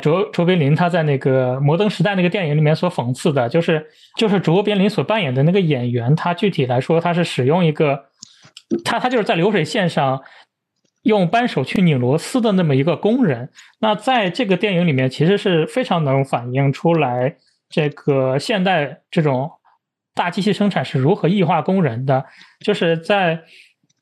[0.00, 8.04] 卓卓别林他在那个《摩登时代》那个电影里面所讽刺的，就是就是卓别林所扮演的那个演员，他具体来说他是使用一个，
[8.84, 10.22] 他他就是在流水线上。
[11.02, 17.36] 用扳手去拧螺丝的那么一个工人，那在这个电影里面，其实是非常能反映出来
[17.68, 19.50] 这个现代这种
[20.14, 22.24] 大机器生产是如何异化工人的。
[22.60, 23.42] 就是在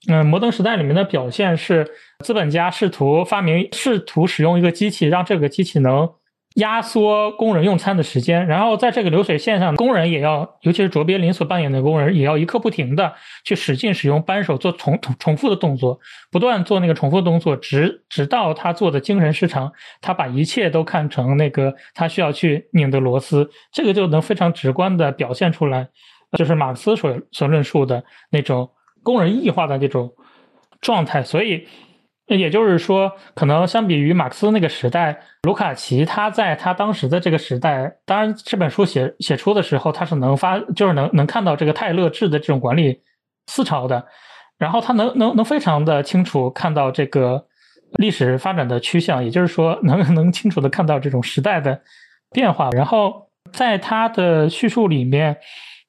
[0.08, 1.86] 嗯摩登时代里面的表现是，
[2.24, 6.10] 资本家试图发明，试图使用一个机器，让这个机器能。
[6.58, 16.00] 压缩工人用餐的时间，然后在这个流水线上，工人也要，尤其是卓别林所扮演的工人，也要一刻不停的去使劲使用扳手做重重复的动作，
[16.32, 25.88] 不断做那个重复动作，直直到他做的精神失常，他把一切都看成那个他需要去拧的螺丝，这个就能非常直观的表现出来，
[26.36, 28.68] 就是马克思所所论述的那种
[29.04, 30.12] 工人异化的这种
[30.80, 31.66] 状态，所以。
[32.36, 43.00] 也就是说，可能相比于马克思那个时代，卢卡奇他在他当时的这个时代，当然这本书写写出的时候，他是能发，就是能能看到这个泰勒制的这种管理
[43.46, 44.06] 思潮的，
[44.58, 47.46] 然后他能能能非常的清楚看到这个
[47.92, 51.80] 历史发展的趋向，也就是说，能能清楚的看到这种时代的
[52.30, 55.38] 变化，然后在他的叙述里面。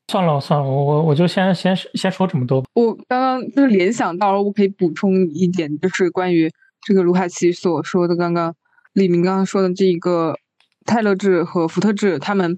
[0.10, 2.68] 算了算了，我我我就先先先说这么多吧。
[2.74, 8.56] 我刚刚就是联想到了，我可以补充一点，就是关于这个卢卡奇所说的，刚刚
[8.94, 10.36] 李明刚刚说的这一个
[10.84, 12.58] 泰勒制和福特制，他们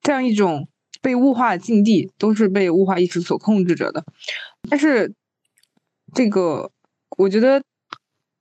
[0.00, 0.68] 这样一种
[1.02, 4.04] 被物化的境地，都是被物化意识所控制着的。
[4.70, 5.12] 但是
[6.14, 6.70] 这个，
[7.18, 7.60] 我觉得。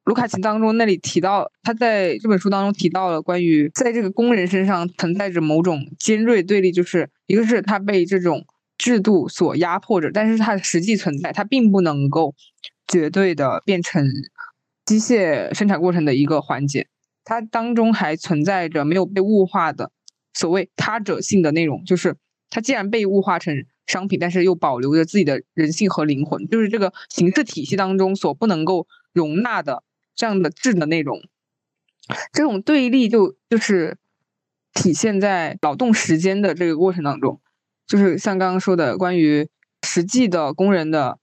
[0.05, 8.45] 卢卡奇当中那里提到，他在这本书当中提到了关于在这个工人身上存在着某种尖锐对立，就是一个是他被这种
[8.77, 12.35] 制度所压迫着，但是他的实际存在，他并不能够
[12.87, 14.07] 绝对的变成
[14.85, 16.85] 机械生产过程的一个环节，
[17.23, 19.91] 它当中还存在着没有被物化的
[20.35, 22.15] 所谓他者性的内容，就是
[22.51, 29.81] 它既然被物化成商品，但是又保留着自己的人性和灵魂，就是这个形式体系当中所不能够容纳的。
[30.15, 31.21] 这样的质的内容，
[32.31, 33.97] 这种对立就就是
[34.73, 37.41] 体现在劳动时间的这个过程当中，
[37.87, 39.49] 就是像刚刚说的关于
[39.85, 41.19] 实际的工人的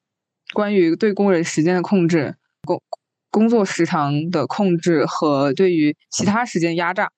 [0.53, 2.83] 关于对工人时间的控制、工
[3.31, 7.11] 工作时长的控制和对于其他时间压榨，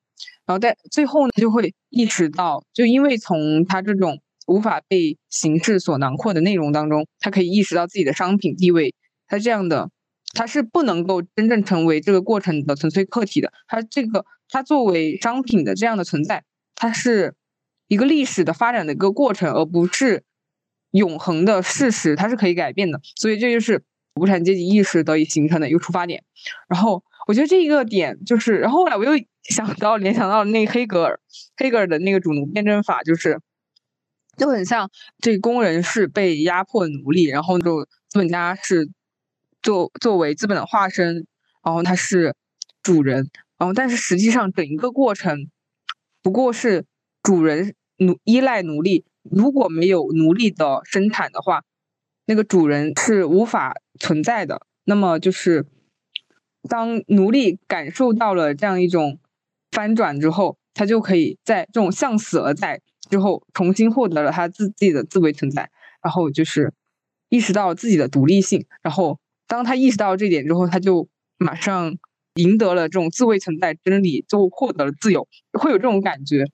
[0.47, 8.95] 然后在最后呢，就会意识到，就因为从他这种无法被形式所囊括的内容当中，他可以意识到自己的商品地位，
[9.27, 9.91] 他这样的
[10.35, 16.45] 它是不能够真正成为这个过程的纯粹客体的，它这个它作为商品的这样的存在，
[16.75, 17.35] 它是
[17.89, 20.25] 一个历史的发展的一个过程，而不是。
[20.95, 23.83] 永恒的事实，它是可以改变的，所以这就是
[24.15, 26.23] 无产阶级意识得以形成的一个出发点。
[26.69, 29.11] 然后我觉得这一个点就是，然后后来我又
[29.43, 31.19] 想到联想到那黑格尔，
[31.57, 33.41] 黑格尔的那个主奴辩证法，就是
[34.37, 34.89] 就很像
[35.19, 38.89] 这工人是被压迫奴隶，然后就资本家是
[39.65, 41.27] 作作为资本的化身，
[41.65, 42.37] 然后他是
[42.83, 43.29] 主人，
[43.59, 45.49] 然后但是实际上整一个过程
[46.23, 46.85] 不过是
[47.23, 49.05] 主人奴依赖奴隶。
[49.23, 51.65] 如果没有奴隶的生产的话，
[52.27, 54.67] 那个主人是无法存在的。
[54.85, 55.65] 那么就是，
[56.69, 59.19] 当奴隶感受到了这样一种
[59.71, 65.71] 翻转之后，他就可以在这种向死而在之后，重新获得了他自自己的自为存在，
[66.03, 66.75] 然后就是
[67.31, 68.67] 意识到自己的独立性。
[68.83, 71.09] 然后当他意识到这点之后，他就
[71.39, 71.97] 马上
[72.35, 76.45] 赢得了这种自卫存在真理，就获得了自由，会有这种感觉。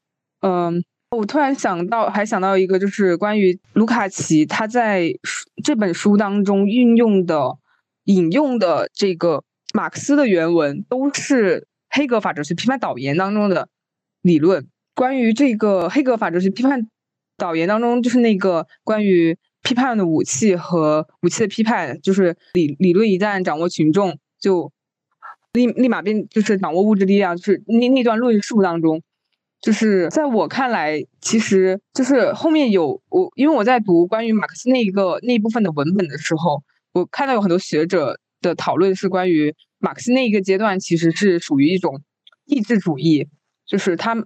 [0.41, 0.85] 嗯。
[1.17, 5.13] 我突然想到，还想到一个，就是关于卢卡奇他在
[5.65, 7.59] 这本书当中运用的、
[8.05, 9.43] 引用的这个
[9.75, 13.69] 马克思的原文，都是黑格法哲学批判导言当中的
[14.23, 14.69] 理论。
[14.95, 16.89] 关于这个黑格法哲学批判
[17.37, 24.73] 导言当中，就是那个关于批判的武器和武器的批判，就是理理论一旦掌握群众，就
[25.53, 29.03] 立立马变，就是掌握物质力量，就是那那段论述当中。
[29.61, 36.63] 就是在我看来，其实就是后面有我，因为我在读关于马克思那一个那一部分的文本的时候，
[36.95, 42.01] 我看到有很多学者的讨论是关于马克思那一个阶段其实是属于一种
[42.47, 43.29] 意志主义，
[43.67, 44.17] 就是他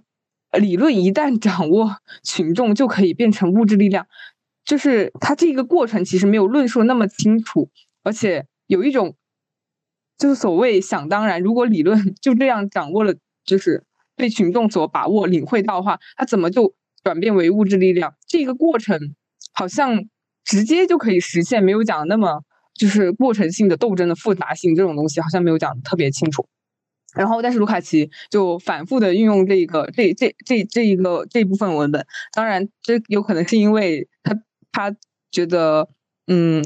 [0.57, 4.07] 理论一旦掌握群众就可以变成物质力量，
[4.65, 7.69] 就是他这个过程其实没有论述那么清楚，
[8.03, 9.15] 而且有一种
[10.17, 13.13] 就是所谓想当然，如果理论 就这样掌握了，
[13.45, 13.83] 就是。
[14.17, 16.73] 被群众所把握、领会到的话，它怎么就
[17.03, 18.15] 转变为物质力量？
[18.25, 18.97] 这个过程
[19.51, 20.05] 好像
[20.45, 22.41] 直接就可以实现，没有讲那么
[22.73, 26.47] 就是过程性的斗争的复杂性这种东西，好像没有讲特别清楚。
[27.13, 34.33] 然后，但是卢卡奇就反复的运用这个这这这这一个这部分文本，当然这有可能是因为他
[34.75, 34.93] 他
[35.31, 35.87] 觉得
[36.27, 36.61] 嗯。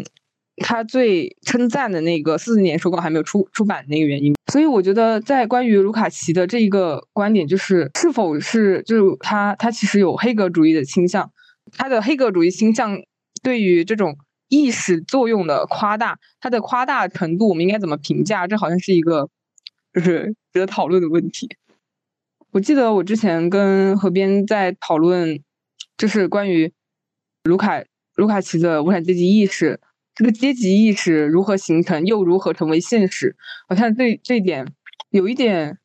[0.62, 11.32] 他最称赞的那个四十年手稿还没有出出版那个原因，所以我觉得在关于卢卡奇的这一个观点，就是是否是就是他他其实有黑格主义的倾向，
[11.72, 13.00] 他的黑格主义倾向
[13.42, 14.18] 对于这种
[14.50, 18.46] 意识作用的夸大，它的夸大程度我们应该怎么评价？
[18.46, 19.30] 这好像是一个
[19.94, 21.48] 就是值得讨论的问题。
[22.52, 25.40] 我记得我之前跟河边在讨论，
[25.98, 26.74] 就是关于
[27.46, 27.82] 卢卡
[28.20, 29.80] 卢卡奇的无产阶级意识。
[30.14, 33.38] 这个阶级意识如何形成，又如何成为现实？
[33.70, 34.68] 好像这这一点
[35.12, 35.78] 有一点，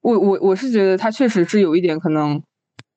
[0.00, 2.42] 我我我是觉得他确实是有一点可能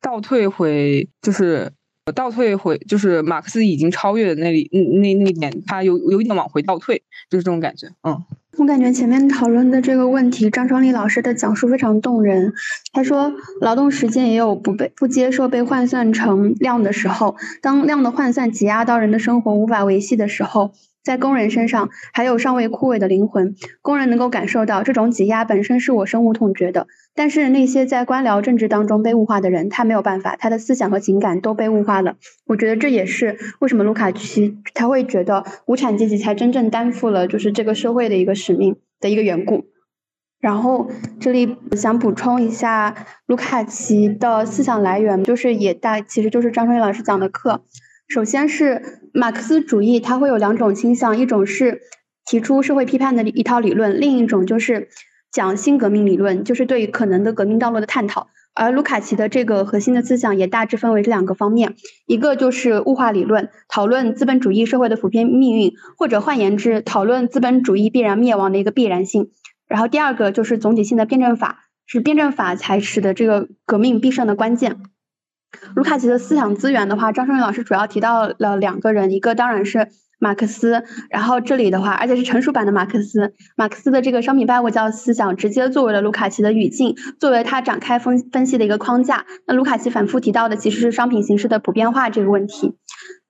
[0.02, 1.70] 倒退回，就是
[2.16, 8.24] 倒退回，就是马克思已经超越的那里，那那那点他有有一点往回倒退，就是这种感觉，嗯。
[8.58, 12.54] 我感觉前面讨论的这个问题，张双立老师的讲述非常动人。
[12.94, 20.72] 他说，劳动时间也有不被不接受被换算成量的时候，当量的换算挤压到人的生活无法维系的时候。
[21.06, 26.88] 在工人身上还有尚未枯萎的灵魂，工人能够感受到这种挤压本身是我深恶痛绝的。
[27.14, 32.16] 但是那些在官僚政治当中被物化的人，他没有办法，他的思想和情感都被物化了。
[32.48, 39.66] 我觉得这也是为什么卢卡奇他会觉得无产阶级才真正担负了就是这个社会的一个使命的一个缘故。
[40.42, 42.94] 然后这里想补充一下，
[43.26, 47.64] 卢卡奇的思想来源就是也大，其实就是张春雨老师讲的课。
[48.08, 51.82] 首先是马克思主义，它会有两种倾向，一种是
[52.26, 54.90] 提出社会批判的一套理论，另一种就是
[55.32, 58.28] 讲新革命理论，就是对于可能的革命道路的探讨。
[58.54, 61.76] 而卢卡奇的这个核心的思想也大致分为这两个方面，
[62.06, 69.32] 一个就是物化理论，讨论资本主义社会的普遍命运，或者换言之，讨论资本主义必然灭亡的一个必然性。
[69.68, 74.78] 然后第二个就是总体性的辩证法，是辩证法才使得这个革命必胜的关键。
[75.76, 79.88] 卢卡奇的思想资源的话，张胜宇老师主要提到了两个人，一个当然是
[80.20, 89.26] 马克思，然后这里的话，而且是成熟版的马克思，马克思的这个商品拜物教思想直接作为了卢卡奇的语境，作为他展开分分析的一个框架。
[89.48, 92.78] 那卢卡奇反复提到的其实是商品形式的普遍化这个问题。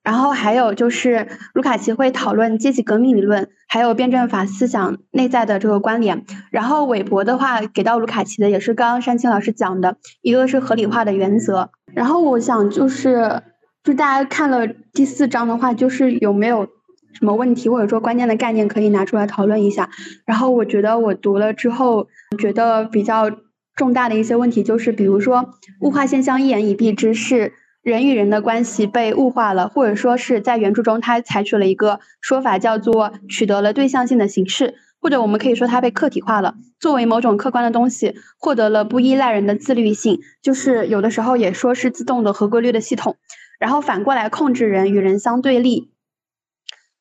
[0.02, 6.24] 然后还有就是卢卡奇会讨论阶级革命理论，还有辩证法思想内在的这个关联。
[6.52, 11.70] 然后韦伯的话给到卢卡奇的也是刚刚山青老师讲的，一个是合理化的原则。
[11.96, 13.42] 然后我想就是，
[13.82, 16.68] 就大家看了第四章的话，就是有没有
[17.14, 19.88] 什么问题或者说关键的概念可以拿出来讨论一下。
[20.26, 22.08] 然后我觉得我读了之后，
[22.38, 23.30] 觉得比较
[23.74, 27.54] 重大的一些问题就是，比如说物化现象一言以蔽之是。
[27.86, 43.16] 人与人的关系被物化了，或者说是在原著中，他采取了一个说法，叫做取得了对象性的形式，或者我们可以说它被客体化了，作为某种客观的东西，获得了不依赖人的自律性，就是有的时候也说是自动的和规律的系统，
[43.58, 45.92] 然后反过来控制人与人相对立。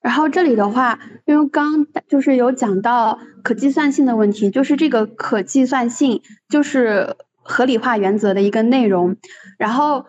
[0.01, 9.15] 然后这里的话，因为刚就是有讲到可计算性的问题，就是这个可计算性就是合理化原则的一个内容，
[9.57, 10.05] 然后。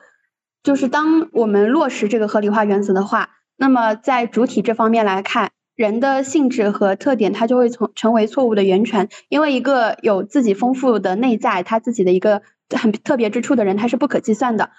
[0.62, 9.08] 就是当我们落实这个合理化原则的话，那么在主体这方面来看，人的性质和特点，它就会从成为错误的源泉。
[9.28, 12.42] 因为一个有自己丰富的内在，他自己的一个
[12.74, 14.70] 很特别之处的人，他是不可计算的。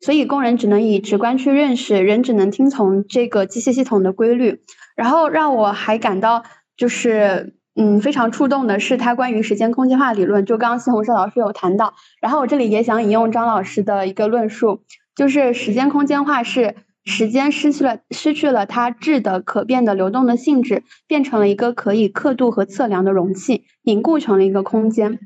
[0.00, 4.62] 所以工人只能以直观去认识，人只能听从这个机械系统的规律。
[4.96, 6.44] 然后让我还感到
[6.76, 11.94] 就是嗯非常触动的是他关于时间空间化理论，就刚刚西红柿老师有谈到。
[12.20, 14.82] 然后我这里也想引用张老师的一个论述。
[15.14, 16.74] 就是时间空间化是
[17.06, 25.18] 时间失去了失去了它质的可变的流动的性质，变成了一个可以刻度和测量的容器，凝固成了一个空间。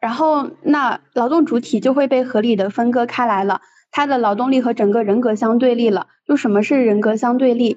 [0.00, 3.60] 然后那劳动主体就会被合理的分割开来了，
[3.90, 6.06] 它的劳动力和整个人格相对立了。
[6.24, 7.76] 就什么是人格相对立？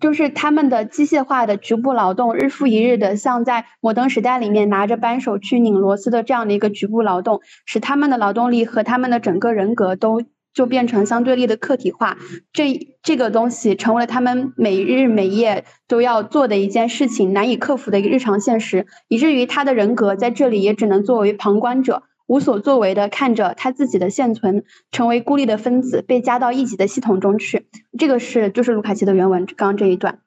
[0.00, 10.22] 就是他们的机械化的局部劳动，日复一日的像在摩登时代里面拿着扳手去拧螺丝的这样的一个局部劳动，使他们的劳动力和他们的整个人格都
[10.58, 12.18] 就变成相对立的客体化。
[12.52, 22.02] 这这个东西成为了他们每日每夜都要做的一件事情，难以克服的一个日常现实，以至于他的人格在这里也只能作为旁观者。
[22.26, 30.18] 无所作为的看着他自己的现存成为孤立的分子被加到一级的系统中去，这个是就是卢卡奇的原文刚刚这一段。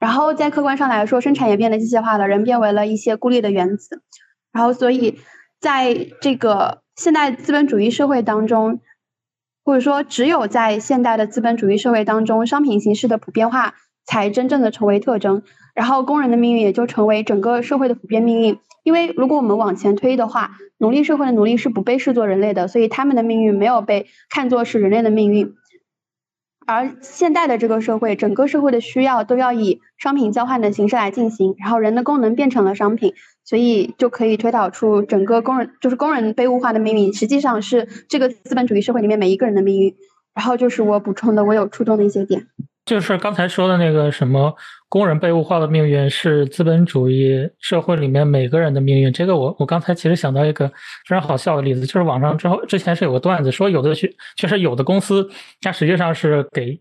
[0.00, 4.02] 然后在客观上来说，生产也变得机械化了，人变为了一些孤立的原子。
[4.52, 5.18] 然后所以
[5.60, 8.80] 在这个现代资本主义社会当中，
[9.70, 13.74] 或者说只有在现代的资本主义社会当中，商品形式的普遍化
[14.04, 15.44] 才真正的成为特征。
[15.76, 18.58] 然后工人的命运也就成为整个社会的普遍命运。
[18.82, 25.54] 因为如果我们往前推的话，奴隶社会的奴隶是不被视作人类的，所以他们的命运没有被看作是人类的命运。
[26.66, 33.14] 而现代的这个社会，整个社会的需要都要以商品交换的形式来进行，然后人的功能变成了商品，
[33.50, 39.92] 所以就可以推导出整个工人就是工人被物化的命运，实际上是这个资本主义社会里面每一个人的命运。
[40.32, 42.46] 然后就是我补充的，我有触动的一些点。
[42.84, 44.54] 就是刚才说的那个什么
[44.88, 49.12] 工人被物化的命运是资本主义社会里面每个人的命运。
[49.12, 55.28] 这个我我刚才其实想到一个非常好笑的例子，就是网上之后之前是有个段子说有的确确实有的公司
[55.60, 56.80] 它实际上是给，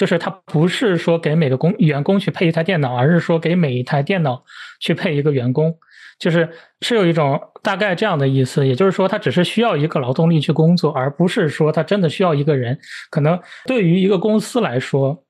[0.00, 4.42] 就是它不是说给每个工员工去配一台电脑，而是说给每一台电脑
[4.80, 5.76] 去配一个员工。
[6.18, 6.48] 就是
[6.80, 12.78] 是有一种大概这样的意思，也就是说，他只是需要一个劳动力去工作，而不是说他真的需要一个人。
[13.10, 15.22] 可能对于一个公司来说，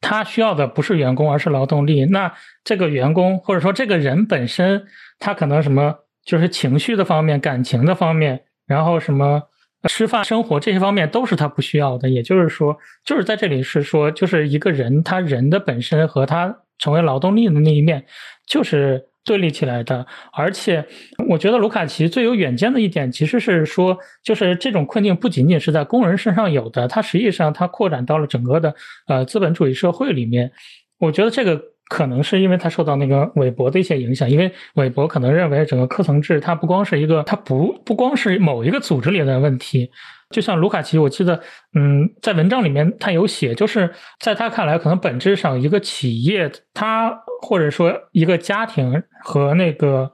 [0.00, 2.06] 他需要的不是员工，而是劳动力。
[2.06, 2.32] 那
[2.64, 4.84] 这个员工或者说这个人本身，
[5.20, 5.94] 他可能什么
[6.24, 9.40] 就是情绪的方面、感情的方面，然后什么
[9.84, 12.08] 吃饭、生活这些方面都是他不需要的。
[12.08, 18.04] 也就是说，就是在这里是说，就是一个人他人的本身和他成为劳动力的那一面，
[18.46, 19.08] 就是。
[19.26, 20.86] 对立起来的，而且
[21.28, 28.72] 我觉得卢卡奇最有远见的一点，其实是说，就是这种困境不仅仅是在工人身上有的，它实际上它扩展到了整个的
[29.08, 30.52] 呃资本主义社会里面。
[31.00, 39.90] 我觉得这个可能是因为他受到那个韦伯的一些影响，因为韦伯可能认为整个科层制它不光是一个，它不不光是某一个组织里的问题。
[40.30, 41.40] 就像卢卡奇，我记得，
[41.74, 43.88] 嗯，在文章里面他有写，就是
[44.18, 50.10] 在他看来，可能本质上一个企业，他或者说一个家庭和那个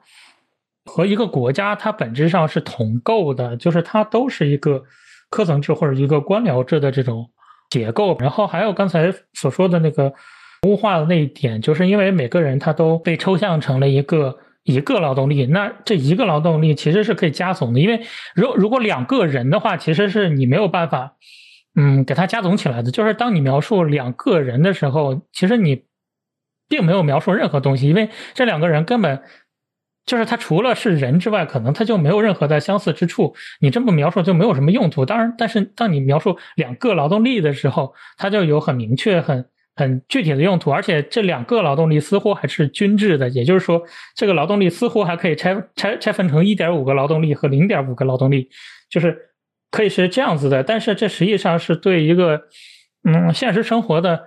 [0.84, 4.82] 和一个国家，它本质上是同构的，就是它都是一个
[5.30, 7.26] 科层制或者一个官僚制的这种
[7.70, 8.14] 结构。
[8.20, 10.12] 然后还有刚才所说的那个
[10.66, 14.38] 物化的那一点，就是因为每个人他都被抽象成了一个。
[14.64, 18.00] 一个劳动力，那这一个劳动力其实是可以加总的，因为
[18.32, 21.16] 如如果两个人的话，其实是你没有办法，
[21.74, 22.92] 嗯，给它加总起来的。
[22.92, 25.82] 就是当你描述两个人的时候，其实你
[26.68, 29.20] 并没有描述任何东西，因为这两个人根本
[30.06, 33.34] 就是他除了是人之外，可能他就没有任何的相似之处。
[33.58, 35.04] 你这么描述就没有什么用途。
[35.04, 40.70] 当然，但是当你描述两个劳动力的时候，他就有很明确、很很具体的用途。
[40.70, 43.82] 而且这两个劳动力似乎还是均质的，也就是说，
[44.14, 48.48] 这个劳动力似乎还可以拆拆拆分成一点五个劳动力和零点五个劳动力，
[48.90, 49.30] 就是
[49.70, 50.62] 可以是这样子的。
[50.62, 52.42] 但是这实际上是对一个
[53.04, 54.24] 嗯现实生活的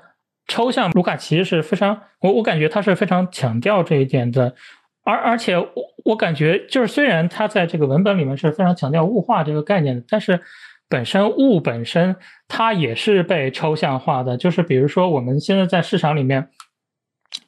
[0.47, 0.91] 抽象。
[0.91, 4.55] 卢卡奇是非常，我我感觉他是非常强调这一点的。
[5.03, 5.69] 而而且我
[6.03, 10.41] 我感觉就是虽然他在这个文本里面是非常强调物化这个概念的，但是
[10.89, 12.15] 本身物本身
[12.47, 14.37] 它也是被抽象化的。
[14.37, 16.49] 就是比如说我们现在在市场里面，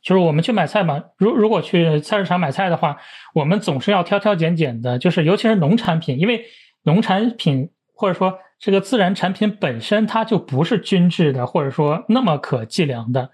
[0.01, 2.97] 就是我们去买菜嘛，如如果去菜市场买菜的话，
[3.33, 6.45] 我们总是要挑挑拣拣的，就是尤其是农产品，因为
[6.83, 13.29] 农产品或者说这个自然产品本身它就不是均质的，或者说那么可计量的，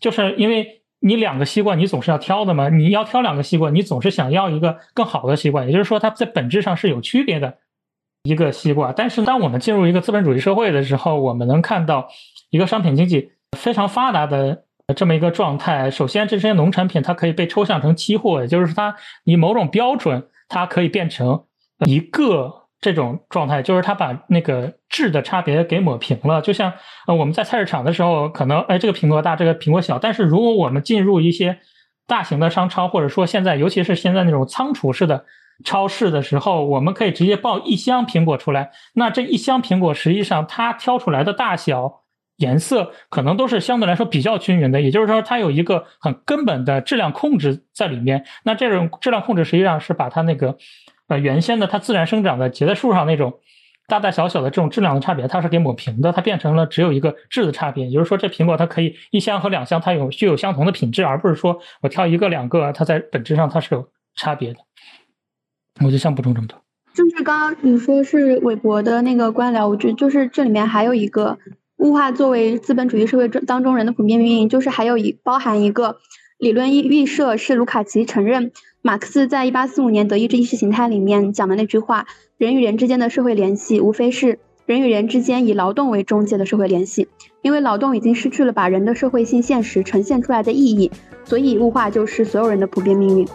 [0.00, 0.82] 就是因为。
[1.00, 2.70] 你两个西瓜，你总是要挑的嘛？
[2.70, 7.58] 你要挑两个西瓜，你总是想要一个更好的西瓜，也就是说，它在本质上是有区别的
[8.26, 8.92] 一个西瓜。
[8.92, 12.08] 但是，当我们进入一个资本主义社会的时候，我们能看到
[12.50, 15.90] 一个商品经济非常发达的这么一个状态。
[15.90, 21.44] 首先，这些农产品它可以被抽象成期货，也就是它以某种标准，它可以变成
[21.86, 22.62] 一个。
[22.78, 26.74] 这种状态就是它把那个质的差别给抹平了，就像
[27.06, 31.58] 呃我们在菜市场的时候，可能哎这个苹果大，这个苹果小，但是如果我们进入一些
[32.06, 35.24] 大型的商超，或者说现在尤其是现在那种仓储式的
[35.64, 42.02] 超市的时候，我们可以直接抱一箱苹果出来，那这一箱苹果实际上它挑出来的大小、
[42.36, 48.24] 颜色可能都是相对来说比较均匀的，也就是说它有一个很根本的质量控制在里面。
[48.44, 50.56] 那这种质量控制实际上是把它那个。
[51.08, 53.38] 呃，原先的它自然生长的结在树上那种
[53.86, 57.86] 大大小小的这种质量的差别，它是给抹平的，它变成了只有一个质的差别。
[57.86, 64.58] 也就是说，这苹果它可以一箱和两箱它有具有相同的品质，而不是说我挑一个两个，它在本质上它是有差别的。
[65.84, 66.58] 我就想补充这么多。
[66.94, 71.38] 就是刚刚你说是韦伯的那个官僚，我觉得就是这里面还有一个
[71.76, 75.98] 物化作为资本主义社会中当中人的普遍命运，就是还有一包含一个
[76.38, 78.52] 理论预预设是卢卡奇承认。
[78.80, 82.06] 马克思在一八四五年《德意志意识形态》里面讲的那句话
[82.38, 87.08] ：“人与人之间的社会联系，无非是人与人之间以劳动为中介的社会联系。
[87.42, 90.90] 因为劳动已经失去了把人的社会性现实呈现出来的意义，
[91.24, 93.28] 所以物化就是所有人的普遍命运。”